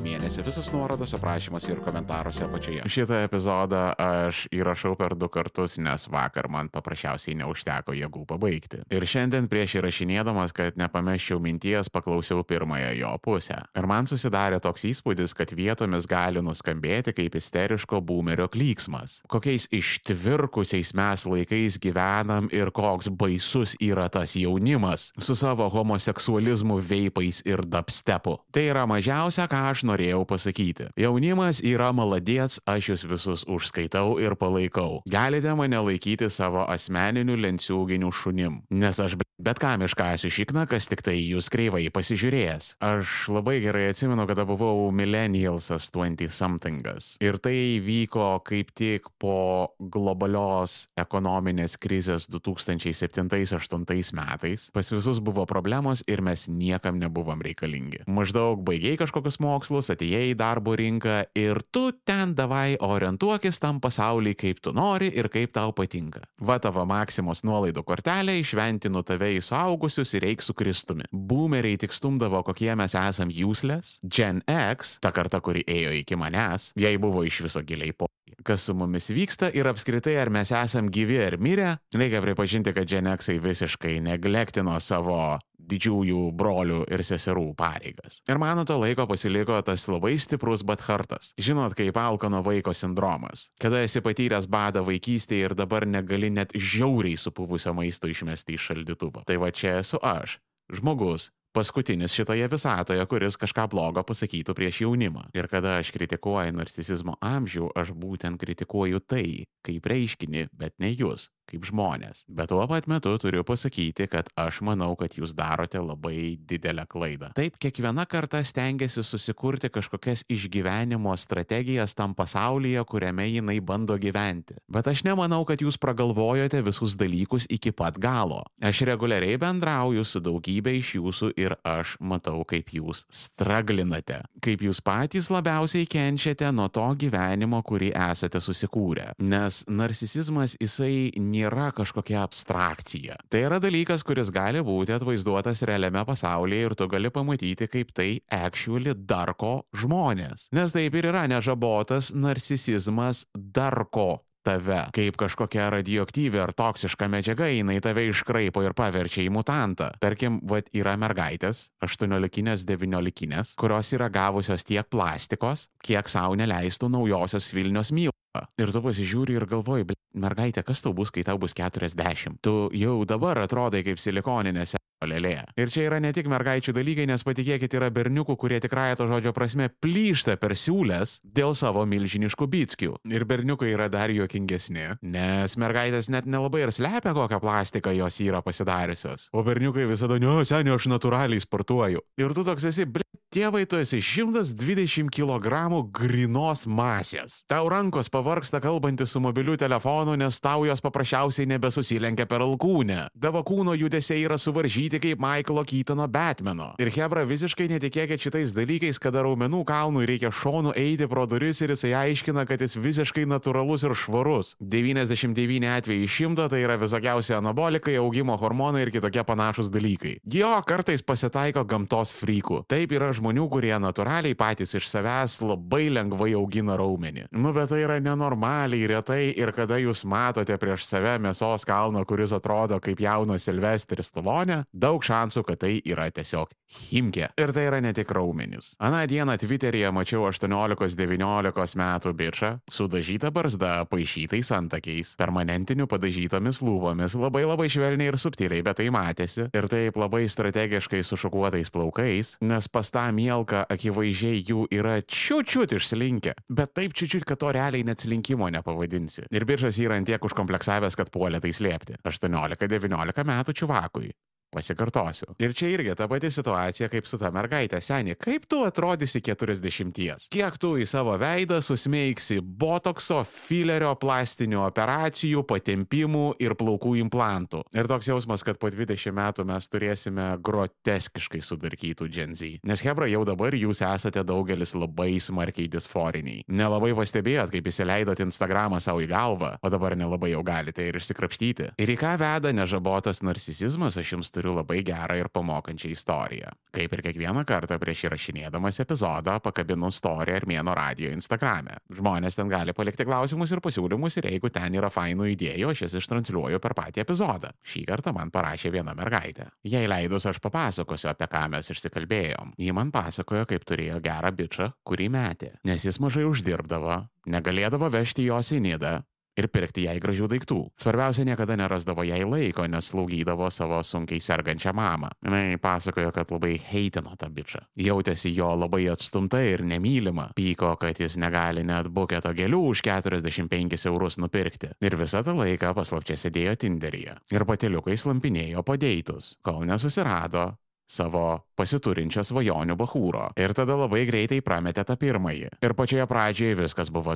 į 0.00 0.04
mėnesį. 0.04 0.44
Visos 0.46 0.68
nuorodos 0.72 1.12
aprašymuose 1.16 1.72
ir 1.74 1.80
komentaruose 1.84 2.44
apačioje. 2.46 2.84
Šitą 2.90 3.20
epizodą 3.26 3.90
aš 4.00 4.46
įrašau 4.54 4.96
per 4.98 5.14
du 5.18 5.28
kartus, 5.32 5.76
nes 5.78 6.06
vakar 6.10 6.48
man 6.52 6.70
paprasčiausiai 6.72 7.36
neužteko 7.40 7.94
jėgų 7.96 8.24
pabaigti. 8.30 8.82
Ir 8.90 9.06
šiandien 9.08 9.48
prieš 9.50 9.78
įrašinėdamas, 9.80 10.54
kad 10.56 10.78
nepameščiau 10.80 11.40
minties, 11.42 11.90
paklausiau 11.92 12.44
pirmąją 12.46 12.92
jo 12.98 13.12
pusę. 13.22 13.60
Ir 13.76 13.88
man 13.90 14.08
susidarė 14.10 14.60
toks 14.62 14.86
įspūdis, 14.90 15.34
kad 15.36 15.52
vietomis 15.56 16.08
gali 16.10 16.42
nuskambėti 16.44 17.14
kaip 17.16 17.36
isteriško 17.38 18.00
boomerio 18.04 18.48
klyksmas. 18.50 19.20
Kokiais 19.30 19.68
ištvirkusiais 19.74 20.94
mes 20.96 21.26
laikais 21.28 21.80
gyvenam 21.82 22.50
ir 22.54 22.72
koks 22.74 23.10
baisus 23.12 23.76
yra 23.80 24.08
tas 24.12 24.36
jaunimas 24.38 25.10
su 25.20 25.36
savo 25.38 25.68
homoseksualizmu, 25.70 26.80
veipais 26.80 27.42
ir 27.48 27.64
dubstepu. 27.66 28.38
Tai 28.54 28.64
yra 28.70 28.86
mažiausia, 28.88 29.46
ką 29.50 29.62
aš 29.70 29.84
norėjau 29.90 30.24
pasakyti. 30.28 30.90
Jaunimas 31.00 31.62
yra 31.66 31.90
maladėts, 31.96 32.60
aš 32.70 32.92
jūs 32.92 33.06
visus 33.10 33.46
užskaitau 33.50 34.18
ir 34.22 34.38
palaikau. 34.40 35.02
Galite 35.10 35.54
mane 35.58 35.82
laikyti 35.90 36.30
savo 36.32 36.64
asmeniniu 36.70 37.38
lenciūginiu 37.40 38.14
šunim, 38.14 38.62
nes 38.70 39.02
aš 39.02 39.18
bet 39.40 39.58
kam 39.60 39.82
iškasiu 39.84 40.30
šikną, 40.32 40.66
kas 40.68 40.88
tik 40.90 41.02
tai 41.04 41.16
jūs 41.18 41.48
kreivai 41.52 41.82
pasižiūrėjęs. 41.92 42.74
Aš 42.84 43.30
labai 43.32 43.58
gerai 43.64 43.88
atsimenu, 43.90 44.26
kada 44.28 44.44
buvau 44.48 44.90
millennialsas 44.94 45.88
20-somethingas. 45.94 47.14
Ir 47.24 47.40
tai 47.42 47.80
vyko 47.84 48.42
kaip 48.46 48.72
tik 48.76 49.08
po 49.20 49.72
globalios 49.80 50.84
ekonominės 51.00 51.78
krizės 51.80 52.28
2007-2008 52.30 54.14
metais. 54.16 54.68
Pas 54.76 54.92
visus 54.92 55.22
buvo 55.24 55.46
problemos 55.48 56.04
ir 56.10 56.22
mes 56.24 56.46
niekam 56.50 57.00
nebuvom 57.00 57.40
reikalingi. 57.44 58.04
Maždaug 58.10 58.60
baigiai 58.66 59.00
kažkokius 59.00 59.40
mokslus, 59.40 59.69
atėjai 59.70 60.32
į 60.32 60.36
darbo 60.38 60.74
rinką 60.78 61.16
ir 61.38 61.60
tu 61.70 61.90
ten 62.06 62.34
davai 62.34 62.74
orientuokis 62.82 63.60
tam 63.62 63.78
pasaulį, 63.80 64.34
kaip 64.38 64.60
tu 64.64 64.74
nori 64.74 65.10
ir 65.14 65.30
kaip 65.30 65.54
tau 65.54 65.72
patinka. 65.76 66.24
Va 66.42 66.58
tavo 66.58 66.82
Maksimos 66.88 67.44
nuolaidų 67.46 67.84
kortelė 67.86 68.38
išventinu 68.40 69.04
tave 69.06 69.30
į 69.36 69.42
suaugusius 69.46 70.14
ir 70.18 70.26
eik 70.32 70.42
su 70.42 70.56
Kristumi. 70.58 71.06
Boomeriai 71.12 71.78
tik 71.80 71.94
stumdavo, 71.94 72.42
kokie 72.46 72.72
mes 72.78 72.96
esam 72.98 73.30
useless. 73.30 73.98
Gen 74.02 74.42
X, 74.50 74.98
ta 75.00 75.14
karta, 75.14 75.40
kuri 75.44 75.62
ėjo 75.68 75.94
iki 76.00 76.18
manęs, 76.18 76.72
jai 76.78 76.96
buvo 76.98 77.22
iš 77.26 77.42
viso 77.46 77.62
giliai 77.66 77.94
po. 77.94 78.10
Kas 78.46 78.64
su 78.64 78.74
mumis 78.74 79.10
vyksta 79.12 79.50
ir 79.54 79.68
apskritai 79.68 80.16
ar 80.20 80.30
mes 80.32 80.52
esam 80.54 80.88
gyvi 80.92 81.18
ar 81.20 81.36
mirę, 81.42 81.74
reikia 81.94 82.22
pripažinti, 82.24 82.72
kad 82.76 82.88
Gen 82.88 83.10
Xai 83.20 83.38
visiškai 83.42 83.98
neglektino 84.04 84.78
savo 84.80 85.38
didžiųjų 85.70 86.26
brolių 86.36 86.82
ir 86.90 87.04
seserų 87.06 87.48
pareigas. 87.58 88.20
Ir 88.28 88.40
man 88.42 88.60
nuo 88.60 88.66
to 88.68 88.76
laiko 88.80 89.06
pasiliko 89.10 89.58
tas 89.66 89.86
labai 89.90 90.16
stiprus 90.20 90.64
bathartas. 90.66 91.32
Žinot, 91.40 91.76
kaip 91.78 91.98
alkano 92.00 92.42
vaiko 92.46 92.74
sindromas. 92.76 93.48
Kada 93.60 93.82
esi 93.86 94.02
patyręs 94.04 94.48
badą 94.50 94.84
vaikystėje 94.86 95.50
ir 95.50 95.56
dabar 95.58 95.86
negali 95.88 96.30
net 96.34 96.54
žiauriai 96.54 97.18
supuvusio 97.20 97.74
maisto 97.76 98.10
išmesti 98.10 98.56
iš 98.58 98.70
šaldytuvo. 98.70 99.26
Tai 99.26 99.40
va 99.42 99.52
čia 99.54 99.78
esu 99.80 100.00
aš. 100.02 100.38
Žmogus, 100.70 101.30
paskutinis 101.52 102.14
šitoje 102.14 102.46
visatoje, 102.48 103.06
kuris 103.10 103.38
kažką 103.40 103.66
blogo 103.70 104.02
pasakytų 104.06 104.54
prieš 104.54 104.82
jaunimą. 104.84 105.26
Ir 105.34 105.48
kada 105.50 105.78
aš 105.80 105.90
kritikuoju 105.94 106.54
narcisizmo 106.54 107.16
amžių, 107.20 107.72
aš 107.74 107.92
būtent 107.96 108.38
kritikuoju 108.40 109.02
tai, 109.02 109.46
kaip 109.66 109.86
reiškinį, 109.90 110.48
bet 110.54 110.76
ne 110.78 110.92
jūs 110.94 111.28
kaip 111.50 111.66
žmonės. 111.68 112.24
Bet 112.30 112.50
tuo 112.52 112.62
pat 112.70 112.86
metu 112.90 113.12
turiu 113.20 113.44
pasakyti, 113.46 114.06
kad 114.10 114.30
aš 114.38 114.60
manau, 114.66 114.94
kad 114.98 115.14
jūs 115.18 115.34
darote 115.36 115.80
labai 115.82 116.36
didelę 116.48 116.86
klaidą. 116.90 117.32
Taip, 117.36 117.58
kiekviena 117.60 118.06
karta 118.10 118.42
stengiasi 118.46 119.02
susikurti 119.06 119.70
kažkokias 119.72 120.24
išgyvenimo 120.30 121.14
strategijas 121.20 121.94
tam 121.98 122.14
pasaulyje, 122.14 122.82
kuriame 122.88 123.26
jinai 123.28 123.58
bando 123.60 123.96
gyventi. 124.00 124.58
Bet 124.70 124.88
aš 124.90 125.04
nemanau, 125.06 125.42
kad 125.48 125.62
jūs 125.62 125.78
pragalvojote 125.80 126.62
visus 126.66 126.96
dalykus 126.98 127.48
iki 127.50 127.72
pat 127.76 127.98
galo. 128.00 128.42
Aš 128.62 128.84
reguliariai 128.88 129.38
bendrauju 129.40 130.04
su 130.06 130.22
daugybė 130.24 130.76
iš 130.78 130.94
jūsų 130.98 131.32
ir 131.40 131.56
aš 131.66 131.96
matau, 132.00 132.42
kaip 132.48 132.72
jūs 132.74 133.04
straglinate. 133.10 134.22
Kaip 134.44 134.64
jūs 134.64 134.82
patys 134.84 135.30
labiausiai 135.32 135.88
kenčiate 135.90 136.50
nuo 136.54 136.68
to 136.72 136.86
gyvenimo, 137.00 137.62
kurį 137.66 137.92
esate 138.10 138.40
susikūrę. 138.42 139.10
Nes 139.20 139.62
narcisizmas 139.68 140.56
jisai 140.60 141.10
nėra 141.18 141.39
nėra 141.40 141.70
kažkokia 141.76 142.22
abstrakcija. 142.22 143.18
Tai 143.32 143.42
yra 143.48 143.60
dalykas, 143.62 144.04
kuris 144.06 144.32
gali 144.34 144.62
būti 144.64 144.94
atvaizduotas 144.96 145.64
realiame 145.68 146.04
pasaulyje 146.08 146.70
ir 146.70 146.78
tu 146.78 146.88
gali 146.92 147.12
pamatyti, 147.12 147.68
kaip 147.70 147.92
tai 147.96 148.10
actually 148.30 148.94
darko 148.94 149.66
žmonės. 149.76 150.50
Nes 150.56 150.74
taip 150.76 150.96
ir 151.00 151.10
yra 151.12 151.26
nežabotas 151.30 152.12
narcisizmas 152.14 153.26
darko 153.34 154.20
tave 154.44 154.86
kaip 154.96 155.18
kažkokia 155.20 155.68
radioaktyvi 155.74 156.40
ar 156.40 156.52
toksiška 156.56 157.08
medžiaga, 157.12 157.50
jinai 157.52 157.80
tave 157.84 158.06
iškraipo 158.08 158.64
ir 158.64 158.74
paverčia 158.76 159.24
į 159.26 159.32
mutantą. 159.34 159.90
Tarkim, 160.02 160.40
vad 160.48 160.70
yra 160.76 160.96
mergaitės, 161.00 161.68
18-19, 161.84 163.54
kurios 163.60 163.92
yra 163.96 164.10
gavusios 164.12 164.64
tiek 164.66 164.88
plastikos, 164.90 165.68
kiek 165.84 166.08
savo 166.08 166.38
neleistų 166.40 166.90
naujosios 166.92 167.52
Vilnius 167.54 167.92
myl. 167.96 168.14
Ir 168.62 168.70
tu 168.70 168.82
pasižiūri 168.84 169.34
ir 169.38 169.46
galvoji, 169.50 169.88
mergaitė, 170.14 170.62
kas 170.66 170.84
tau 170.84 170.94
bus, 170.94 171.10
kai 171.14 171.24
tau 171.26 171.38
bus 171.40 171.56
40? 171.56 172.38
Tu 172.44 172.54
jau 172.78 173.00
dabar 173.08 173.42
atrodai 173.42 173.82
kaip 173.86 173.98
silikoninėse 173.98 174.78
lėlė. 175.08 175.46
Ir 175.56 175.70
čia 175.72 175.86
yra 175.88 175.98
ne 176.02 176.10
tik 176.12 176.28
mergaičių 176.30 176.74
dalykai, 176.76 177.06
nes 177.08 177.24
patikėkit, 177.24 177.72
yra 177.78 177.88
berniukų, 177.94 178.36
kurie 178.40 178.60
tikrąją 178.62 178.98
to 179.00 179.06
žodžio 179.10 179.32
prasme 179.36 179.70
plyšta 179.82 180.36
per 180.40 180.54
siūlės 180.58 181.18
dėl 181.24 181.54
savo 181.58 181.86
milžiniškų 181.88 182.48
bitskių. 182.52 182.98
Ir 183.08 183.24
berniukai 183.28 183.72
yra 183.72 183.88
dar 183.92 184.12
juokingesni, 184.12 185.00
nes 185.00 185.56
mergaitės 185.60 186.10
net 186.12 186.28
nelabai 186.28 186.66
ir 186.66 186.74
slepia, 186.74 187.14
kokią 187.16 187.40
plastiką 187.42 187.94
jos 187.96 188.20
yra 188.24 188.44
pasidariusios. 188.44 189.30
O 189.32 189.44
berniukai 189.46 189.88
visada, 189.90 190.20
ne, 190.20 190.40
seniai, 190.48 190.76
aš 190.76 190.90
natūraliai 190.92 191.42
sportuoju. 191.42 192.04
Ir 192.20 192.36
tu 192.36 192.44
toks 192.46 192.68
esi, 192.70 192.86
ble, 192.86 193.06
tėvai, 193.30 193.62
tu 193.70 193.78
esi 193.78 194.00
120 194.02 195.10
kg 195.14 195.84
grinos 195.94 196.64
masės. 196.66 197.40
Tau 197.50 197.68
rankos 197.70 198.10
pavarksta 198.10 198.58
kalbantis 198.62 199.12
su 199.14 199.20
mobiliu 199.22 199.54
telefonu, 199.60 200.16
nes 200.18 200.40
tau 200.42 200.64
jos 200.66 200.82
paprasčiausiai 200.82 201.46
nebesusilenkia 201.50 202.26
per 202.26 202.42
alkūnę. 202.42 203.06
Tavo 203.20 203.42
kūno 203.46 203.76
judesiai 203.78 204.24
yra 204.26 204.38
suvaržyti 204.38 205.00
kaip 205.02 205.22
Michaelo 205.22 205.62
Keitono 205.64 206.08
Batmano. 206.10 206.72
Ir 206.82 206.90
Hebra 206.94 207.22
visiškai 207.28 207.68
netikėkit 207.70 208.26
šitais 208.26 208.54
dalykais, 208.56 208.98
kada 209.02 209.22
raumenų 209.26 209.62
kalnui 209.68 210.08
reikia 210.10 210.32
šonu 210.34 210.74
eiti 210.74 211.06
pro 211.10 211.26
duris 211.30 211.62
ir 211.62 211.74
jisai 211.76 211.92
aiškina, 212.00 212.46
kad 212.50 212.64
jis 212.64 212.74
visiškai 212.80 213.28
natūralus 213.30 213.86
ir 213.86 213.94
švarus. 213.94 214.56
99 214.58 215.70
atvejai 215.70 216.08
iš 216.08 216.18
šimto 216.18 216.48
tai 216.50 216.64
yra 216.64 216.80
visokiausi 216.80 217.36
anabolikai, 217.38 217.94
augimo 218.02 218.34
hormonai 218.40 218.82
ir 218.88 218.94
kitokie 218.94 219.22
panašus 219.26 219.70
dalykai. 219.70 220.18
Jo, 220.26 220.56
kartais 220.66 221.06
pasitaiko 221.06 221.62
gamtos 221.68 222.10
frykų. 222.16 222.64
Taip 222.70 222.98
yra 222.98 223.12
žmonių, 223.20 223.46
kurie 223.52 223.74
natūraliai 223.82 224.36
patys 224.38 224.74
iš 224.78 224.88
savęs 224.90 225.40
labai 225.44 225.86
lengvai 225.92 226.32
augina 226.38 226.78
raumenį. 226.80 227.28
Nu, 227.36 227.54
bet 227.56 227.70
tai 227.72 227.82
yra 227.84 228.00
nenormaliai 228.02 228.88
retai 228.90 229.22
ir 229.30 229.54
kada 229.56 229.78
jūs 229.80 230.06
matote 230.08 230.56
prieš 230.60 230.88
save 230.88 231.18
mėsos 231.22 231.66
kalną, 231.68 232.04
kuris 232.08 232.34
atrodo 232.36 232.80
kaip 232.82 233.00
jaunas 233.04 233.46
Silvestris 233.46 234.10
Stalonė, 234.10 234.64
daug 234.72 235.04
šansų, 235.04 235.46
kad 235.46 235.62
tai 235.66 235.76
yra 235.84 236.10
tiesiog 236.10 236.50
Himkė. 236.70 237.30
Ir 237.40 237.52
tai 237.54 237.64
yra 237.66 237.80
ne 237.82 237.90
tik 237.96 238.12
raumenis. 238.14 238.74
Aną 238.78 239.02
dieną 239.10 239.34
Twitter'yje 239.42 239.90
mačiau 239.94 240.26
18-19 240.28 241.76
metų 241.80 242.12
bičią 242.14 242.50
su 242.70 242.86
dažyta 242.90 243.32
barzda, 243.34 243.84
paaišytais 243.90 244.52
antakiais, 244.54 245.14
permanentiniu 245.18 245.88
padažytomis 245.90 246.62
lūpomis, 246.62 247.16
labai 247.18 247.42
labai 247.48 247.68
švelniai 247.72 248.12
ir 248.12 248.18
subtiliai, 248.20 248.62
bet 248.66 248.78
tai 248.80 248.88
matėsi. 248.94 249.48
Ir 249.56 249.68
taip 249.72 249.98
labai 250.00 250.22
strategiškai 250.30 251.02
sušukuotais 251.06 251.72
plaukais, 251.74 252.36
nes 252.46 252.70
pas 252.70 252.94
tą 252.94 253.08
mielką 253.18 253.66
akivaizdžiai 253.74 254.44
jų 254.46 254.68
yra 254.80 255.00
čiučiut 255.02 255.74
išslinkę. 255.78 256.36
Bet 256.48 256.74
taip 256.78 256.94
čiučiut, 256.94 257.26
kad 257.26 257.42
to 257.42 257.50
realiai 257.56 257.86
net 257.86 258.06
slinkimo 258.06 258.50
nepavadinsi. 258.52 259.26
Ir 259.34 259.46
biržas 259.48 259.78
yra 259.82 259.98
ant 259.98 260.10
tiek 260.10 260.22
užkompleksavęs, 260.22 260.98
kad 260.98 261.10
puolė 261.10 261.42
tai 261.42 261.54
slėpti. 261.56 261.98
18-19 262.06 263.26
metų 263.34 263.58
čuvakui. 263.62 264.12
Pasikartosiu. 264.50 265.36
Ir 265.38 265.54
čia 265.54 265.68
irgi 265.70 265.94
ta 265.94 266.08
pati 266.10 266.30
situacija 266.30 266.88
kaip 266.90 267.06
su 267.06 267.18
ta 267.20 267.30
mergaitė. 267.30 267.78
Seniai, 267.84 268.16
kaip 268.18 268.48
tu 268.50 268.64
atrodysi 268.66 269.22
40? 269.22 270.26
Kiek 270.34 270.56
tu 270.58 270.72
į 270.80 270.86
savo 270.90 271.14
veidą 271.20 271.60
susmeigsi 271.62 272.40
botokso, 272.42 273.20
filerio, 273.46 273.92
plastinių 274.00 274.64
operacijų, 274.66 275.44
patempimų 275.46 276.24
ir 276.42 276.56
plaukų 276.58 276.96
implantų? 277.04 277.62
Ir 277.78 277.86
toks 277.90 278.10
jausmas, 278.10 278.42
kad 278.46 278.58
po 278.58 278.72
20 278.74 279.14
metų 279.14 279.46
mes 279.46 279.70
turėsime 279.70 280.26
groteskiškai 280.42 281.42
sudarkytų 281.46 282.10
dženzy. 282.10 282.50
Nes 282.66 282.82
Hebra 282.82 283.06
jau 283.10 283.22
dabar 283.28 283.54
jūs 283.54 283.84
esate 283.86 284.26
daugelis 284.26 284.74
labai 284.74 285.12
smarkiai 285.22 285.70
disforiniai. 285.70 286.42
Nelabai 286.50 286.90
pastebėjot, 286.98 287.54
kaip 287.54 287.70
įsileidot 287.70 288.24
Instagramą 288.26 288.82
savo 288.82 289.04
į 289.04 289.08
galvą, 289.14 289.54
o 289.62 289.70
dabar 289.70 289.94
nelabai 289.94 290.34
jau 290.34 290.42
galite 290.42 290.90
ir 290.90 290.98
išsikrapštyti. 290.98 291.70
Ir 291.78 291.94
į 291.94 291.98
ką 292.02 292.16
veda 292.18 292.50
nežabotas 292.56 293.22
narcisizmas, 293.22 293.98
aš 294.00 294.16
jums 294.16 294.34
turiu 294.34 294.39
turiu 294.40 294.56
labai 294.56 294.80
gerą 294.86 295.18
ir 295.20 295.28
pamokančią 295.28 295.92
istoriją. 295.92 296.50
Kaip 296.72 296.92
ir 296.94 297.02
kiekvieną 297.04 297.44
kartą 297.44 297.76
prieš 297.82 298.06
įrašinėdamas 298.08 298.80
epizodą 298.80 299.36
pakabinu 299.44 299.90
istoriją 299.92 300.38
ir 300.40 300.46
mėno 300.48 300.74
radio 300.76 301.10
Instagrame. 301.12 301.76
Žmonės 301.92 302.38
ten 302.38 302.48
gali 302.48 302.72
palikti 302.76 303.04
klausimus 303.04 303.52
ir 303.52 303.60
pasiūlymus 303.60 304.16
ir 304.20 304.30
jeigu 304.30 304.52
ten 304.54 304.78
yra 304.78 304.88
fainų 304.92 305.28
idėjų, 305.34 305.74
aš 305.74 305.84
jas 305.86 305.98
ištransliuoju 306.00 306.62
per 306.62 306.76
patį 306.78 307.04
epizodą. 307.04 307.52
Šį 307.66 307.84
kartą 307.90 308.14
man 308.16 308.32
parašė 308.32 308.72
viena 308.72 308.94
mergaitė. 308.96 309.50
Jei 309.66 309.90
leidus, 309.90 310.26
aš 310.30 310.40
papasakosiu, 310.40 311.10
apie 311.12 311.28
ką 311.30 311.46
mes 311.56 311.70
išsikalbėjom. 311.74 312.54
Ji 312.58 312.74
man 312.76 312.94
pasakojo, 312.94 313.44
kaip 313.50 313.66
turėjo 313.68 314.00
gerą 314.04 314.32
bičią, 314.36 314.72
kurį 314.86 315.10
metė, 315.12 315.54
nes 315.66 315.84
jis 315.84 316.00
mažai 316.00 316.24
uždirbdavo, 316.28 317.02
negalėdavo 317.30 317.90
vežti 317.92 318.30
jos 318.30 318.54
į 318.54 318.62
nidą, 318.70 319.00
ir 319.38 319.48
pirkti 319.52 319.86
jai 319.86 319.98
gražių 320.02 320.28
daiktų. 320.30 320.58
Svarbiausia, 320.80 321.24
niekada 321.28 321.56
nerasdavo 321.58 322.04
jai 322.06 322.22
laiko, 322.26 322.66
nes 322.70 322.90
slaugydavo 322.90 323.50
savo 323.54 323.80
sunkiai 323.86 324.22
sergančią 324.22 324.74
mamą. 324.76 325.12
Jis 325.24 325.60
pasakojo, 325.62 326.12
kad 326.14 326.32
labai 326.34 326.56
heitino 326.70 327.14
tą 327.18 327.30
bičią. 327.32 327.64
Jautėsi 327.80 328.32
jo 328.34 328.50
labai 328.58 328.86
atstumta 328.92 329.42
ir 329.44 329.64
nemylima. 329.66 330.30
Pyko, 330.36 330.74
kad 330.80 331.00
jis 331.00 331.18
negali 331.20 331.64
net 331.66 331.90
buketo 331.92 332.32
gėlių 332.36 332.62
už 332.72 332.84
45 332.86 333.86
eurus 333.90 334.18
nupirkti. 334.20 334.74
Ir 334.80 334.96
visą 335.00 335.24
tą 335.26 335.36
laiką 335.38 335.74
paslapčia 335.76 336.18
sėdėjo 336.20 336.56
Tinderyje. 336.60 337.18
Ir 337.34 337.46
pateliukai 337.48 337.96
slampinėjo 338.00 338.64
padeitus, 338.66 339.36
kol 339.46 339.64
nesusirado 339.68 340.50
savo 340.90 341.24
pasiturinčio 341.58 342.24
svajonių 342.26 342.76
bahūro. 342.78 343.28
Ir 343.38 343.54
tada 343.54 343.78
labai 343.78 344.02
greitai 344.10 344.42
prametė 344.42 344.84
tą 344.88 344.98
pirmąjį. 345.00 345.52
Ir 345.62 345.76
pačioje 345.78 346.08
pradžioje 346.10 346.58
viskas 346.64 346.90
buvo 346.90 347.14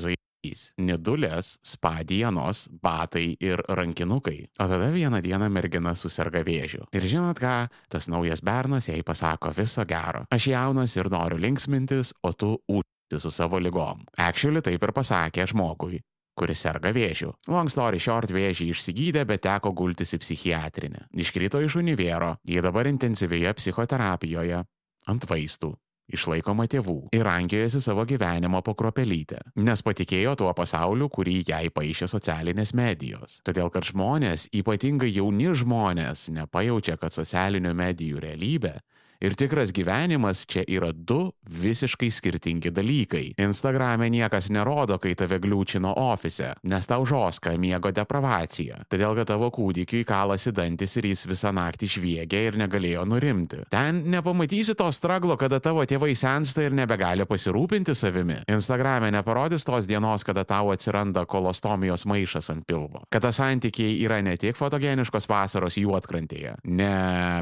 zai. 0.53 0.73
Nidulės, 0.85 1.59
spadienos, 1.65 2.69
batai 2.83 3.37
ir 3.41 3.63
rankinukai. 3.69 4.51
O 4.59 4.69
tada 4.69 4.91
vieną 4.93 5.23
dieną 5.25 5.49
mergina 5.51 5.95
susirga 5.95 6.45
vėžiu. 6.45 6.85
Ir 6.93 7.07
žinot 7.09 7.41
ką, 7.41 7.69
tas 7.89 8.09
naujas 8.09 8.43
bernas 8.45 8.89
jai 8.89 9.03
pasako 9.03 9.53
viso 9.57 9.85
gero. 9.89 10.27
Aš 10.31 10.49
jaunas 10.53 10.97
ir 10.97 11.11
noriu 11.11 11.39
linksmintis, 11.39 12.15
o 12.23 12.33
tu 12.33 12.59
ūti 12.69 13.21
su 13.21 13.31
savo 13.31 13.59
lygom. 13.59 14.05
Actually 14.19 14.63
taip 14.63 14.83
ir 14.83 14.93
pasakė 14.93 15.47
žmogui 15.47 16.01
kuris 16.35 16.65
serga 16.65 16.91
vėžiu. 16.95 17.33
Long 17.47 17.71
story 17.71 18.01
short, 18.03 18.33
vėžį 18.35 18.73
išsigydė, 18.73 19.23
bet 19.29 19.45
teko 19.47 19.71
gultis 19.77 20.15
į 20.17 20.19
psichiatrinę. 20.23 21.07
Iškrito 21.23 21.61
iš 21.63 21.79
univero, 21.79 22.35
jie 22.43 22.63
dabar 22.65 22.91
intensyvėje 22.91 23.55
psichoterapijoje, 23.61 24.65
ant 25.11 25.27
vaistų, 25.31 25.75
išlaikoma 26.13 26.67
tėvų 26.71 26.97
ir 27.17 27.25
rankiojasi 27.27 27.81
savo 27.83 28.05
gyvenimo 28.09 28.61
po 28.65 28.75
kropelytę, 28.79 29.41
nes 29.57 29.83
patikėjo 29.85 30.35
tuo 30.41 30.53
pasauliu, 30.57 31.09
kurį 31.13 31.41
jai 31.49 31.69
paaišė 31.75 32.09
socialinės 32.11 32.75
medijos. 32.77 33.41
Todėl, 33.47 33.71
kad 33.73 33.87
žmonės, 33.89 34.49
ypatingai 34.55 35.13
jauni 35.15 35.53
žmonės, 35.55 36.29
nepajaučia, 36.35 36.99
kad 37.01 37.17
socialinių 37.17 37.75
medijų 37.79 38.23
realybė 38.25 38.79
ir 39.25 39.35
tikras 39.39 39.73
gyvenimas 39.73 40.45
čia 40.47 40.65
yra 40.69 40.91
du 40.93 41.33
visiškai 41.49 42.11
skirtingi 42.13 42.71
dalykai. 42.75 43.35
Instagrame 43.41 44.11
niekas 44.13 44.51
nerodo, 44.53 44.99
kai 45.01 45.15
tave 45.17 45.39
gliūčino 45.41 45.95
ofise, 46.01 46.53
nes 46.69 46.89
tau 46.89 47.07
žoska 47.09 47.55
miego 47.61 47.93
depravacija. 47.95 48.83
Todėl, 48.93 49.17
kad 49.19 49.31
tavo 49.33 49.49
kūdikiui 49.55 50.05
kalasi 50.09 50.53
dantis 50.55 50.97
ir 51.01 51.09
jis 51.13 51.25
visą 51.31 51.53
naktį 51.57 51.89
šviegia 51.97 52.43
ir 52.49 52.59
negalėjo 52.61 53.07
nurimti. 53.09 53.63
Ten 53.73 54.03
nepamatysi 54.13 54.77
to 54.79 54.91
straglo, 54.93 55.39
kada 55.41 55.61
tavo 55.65 55.85
tėvai 55.89 56.13
sensta 56.19 56.67
ir 56.67 56.77
nebegali 56.77 57.27
pasirūpinti 57.29 57.97
savimi. 57.97 58.41
Instagrame 58.51 59.13
neparodys 59.15 59.65
tos 59.65 59.89
dienos, 59.89 60.27
kada 60.27 60.45
tau 60.49 60.73
atsiranda 60.75 61.25
kolostomijos 61.29 62.05
maišas 62.11 62.51
ant 62.53 62.67
pilvo. 62.69 63.05
Kad 63.13 63.25
tas 63.29 63.41
santykiai 63.41 63.97
yra 64.05 64.21
ne 64.25 64.37
tik 64.41 64.59
fotogeniškos 64.61 65.29
vasaros 65.31 65.79
juotkrantėje, 65.81 66.59
ne 66.69 66.93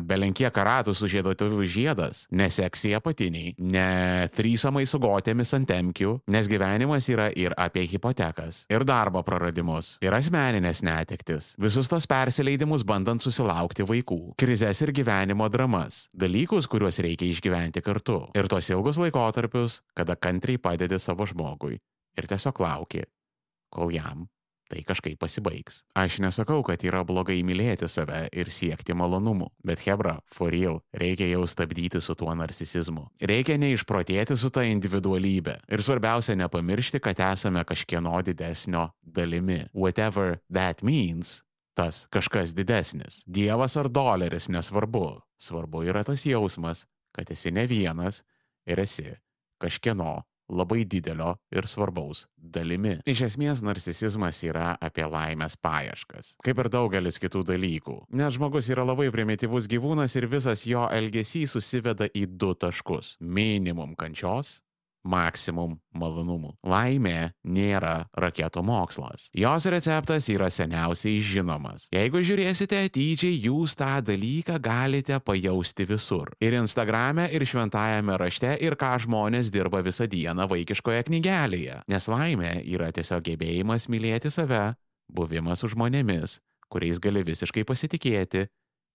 belenkie 0.07 0.49
karatų 0.53 0.95
su 0.97 1.11
žiedotuvių 1.11 1.72
žiedas, 1.73 2.27
ne 2.31 2.49
seksija 2.53 3.01
apatiniai, 3.01 3.55
ne 3.59 4.29
trysomai 4.37 4.85
su 4.89 5.01
gotėmis 5.03 5.55
ant 5.57 5.69
temkių, 5.71 6.15
nes 6.33 6.51
gyvenimas 6.51 7.09
yra 7.13 7.31
ir 7.39 7.57
apie 7.61 7.85
hipotekas, 7.91 8.63
ir 8.73 8.85
darbo 8.89 9.25
praradimus, 9.27 9.97
ir 10.05 10.15
asmeninės 10.17 10.83
netektis, 10.87 11.53
visus 11.61 11.91
tos 11.91 12.09
persileidimus 12.11 12.85
bandant 12.89 13.25
susilaukti 13.25 13.87
vaikų, 13.89 14.21
krizės 14.41 14.85
ir 14.85 14.93
gyvenimo 14.97 15.49
dramas, 15.53 16.07
dalykus, 16.13 16.69
kuriuos 16.71 17.01
reikia 17.05 17.31
išgyventi 17.33 17.85
kartu, 17.85 18.21
ir 18.37 18.51
tos 18.53 18.71
ilgus 18.73 19.01
laikotarpius, 19.03 19.81
kada 19.97 20.19
kantriai 20.19 20.61
padedi 20.63 21.01
savo 21.03 21.27
žmogui. 21.29 21.81
Ir 22.13 22.29
tiesiog 22.29 22.59
lauki, 22.61 23.07
kol 23.73 23.89
jam 23.95 24.27
tai 24.73 24.81
kažkaip 24.89 25.21
pasibaigs. 25.21 25.83
Aš 25.99 26.19
nesakau, 26.25 26.63
kad 26.65 26.81
yra 26.87 27.03
blogai 27.05 27.43
mylėti 27.45 27.89
save 27.93 28.25
ir 28.33 28.49
siekti 28.49 28.97
malonumų, 28.97 29.51
bet 29.67 29.85
Hebra, 29.85 30.17
for 30.33 30.53
real, 30.55 30.81
reikia 30.97 31.29
jau 31.29 31.45
stabdyti 31.51 32.01
su 32.01 32.17
tuo 32.17 32.33
narcisizmu. 32.39 33.05
Reikia 33.21 33.59
neišprotėti 33.61 34.39
su 34.41 34.49
ta 34.55 34.65
individualybė. 34.65 35.59
Ir 35.69 35.85
svarbiausia 35.85 36.39
nepamiršti, 36.41 37.03
kad 37.05 37.21
esame 37.33 37.65
kažkieno 37.69 38.17
didesnio 38.25 38.89
dalimi. 39.03 39.67
Whatever 39.77 40.41
that 40.49 40.83
means. 40.83 41.43
Tas 41.77 42.07
kažkas 42.13 42.53
didesnis. 42.57 43.23
Dievas 43.25 43.77
ar 43.81 43.89
doleris 43.89 44.49
nesvarbu. 44.53 45.23
Svarbu 45.41 45.85
yra 45.89 46.05
tas 46.05 46.25
jausmas, 46.29 46.87
kad 47.17 47.31
esi 47.33 47.53
ne 47.53 47.65
vienas 47.67 48.23
ir 48.69 48.81
esi 48.81 49.09
kažkieno 49.63 50.23
labai 50.51 50.85
didelio 50.85 51.37
ir 51.53 51.69
svarbaus 51.71 52.27
dalimi. 52.37 52.99
Iš 53.09 53.25
esmės, 53.29 53.63
narcisizmas 53.65 54.43
yra 54.47 54.75
apie 54.81 55.07
laimės 55.09 55.57
paieškas, 55.63 56.35
kaip 56.45 56.59
ir 56.59 56.71
daugelis 56.73 57.21
kitų 57.23 57.45
dalykų. 57.53 57.97
Nes 58.19 58.35
žmogus 58.37 58.71
yra 58.73 58.87
labai 58.87 59.11
primityvus 59.15 59.69
gyvūnas 59.71 60.17
ir 60.19 60.29
visas 60.33 60.67
jo 60.67 60.89
elgesys 60.91 61.57
susiveda 61.57 62.11
į 62.11 62.27
du 62.37 62.55
taškus- 62.55 63.17
minimum 63.39 63.95
kančios 63.97 64.61
maksimum 65.05 65.77
malonumų. 65.99 66.55
Laimė 66.67 67.33
nėra 67.45 68.07
raketų 68.19 68.63
mokslas. 68.67 69.29
Jos 69.37 69.67
receptas 69.71 70.29
yra 70.33 70.49
seniausiai 70.53 71.21
žinomas. 71.27 71.89
Jeigu 71.95 72.23
žiūrėsite 72.25 72.85
atidžiai, 72.87 73.41
jūs 73.49 73.77
tą 73.79 73.97
dalyką 74.07 74.59
galite 74.63 75.19
pajausti 75.21 75.87
visur. 75.91 76.33
Ir 76.43 76.57
Instagrame, 76.61 77.29
ir 77.35 77.45
šventajame 77.49 78.17
rašte, 78.21 78.55
ir 78.63 78.79
ką 78.79 78.95
žmonės 79.07 79.53
dirba 79.55 79.83
visą 79.85 80.09
dieną 80.11 80.49
vaikiškoje 80.53 81.07
knygelėje. 81.11 81.83
Nes 81.91 82.09
laimė 82.11 82.55
yra 82.71 82.93
tiesiog 82.95 83.25
gebėjimas 83.33 83.89
mylėti 83.93 84.33
save, 84.33 84.73
buvimas 85.13 85.63
su 85.63 85.73
žmonėmis, 85.73 86.39
kuriais 86.73 87.03
gali 87.03 87.25
visiškai 87.27 87.67
pasitikėti, 87.69 88.47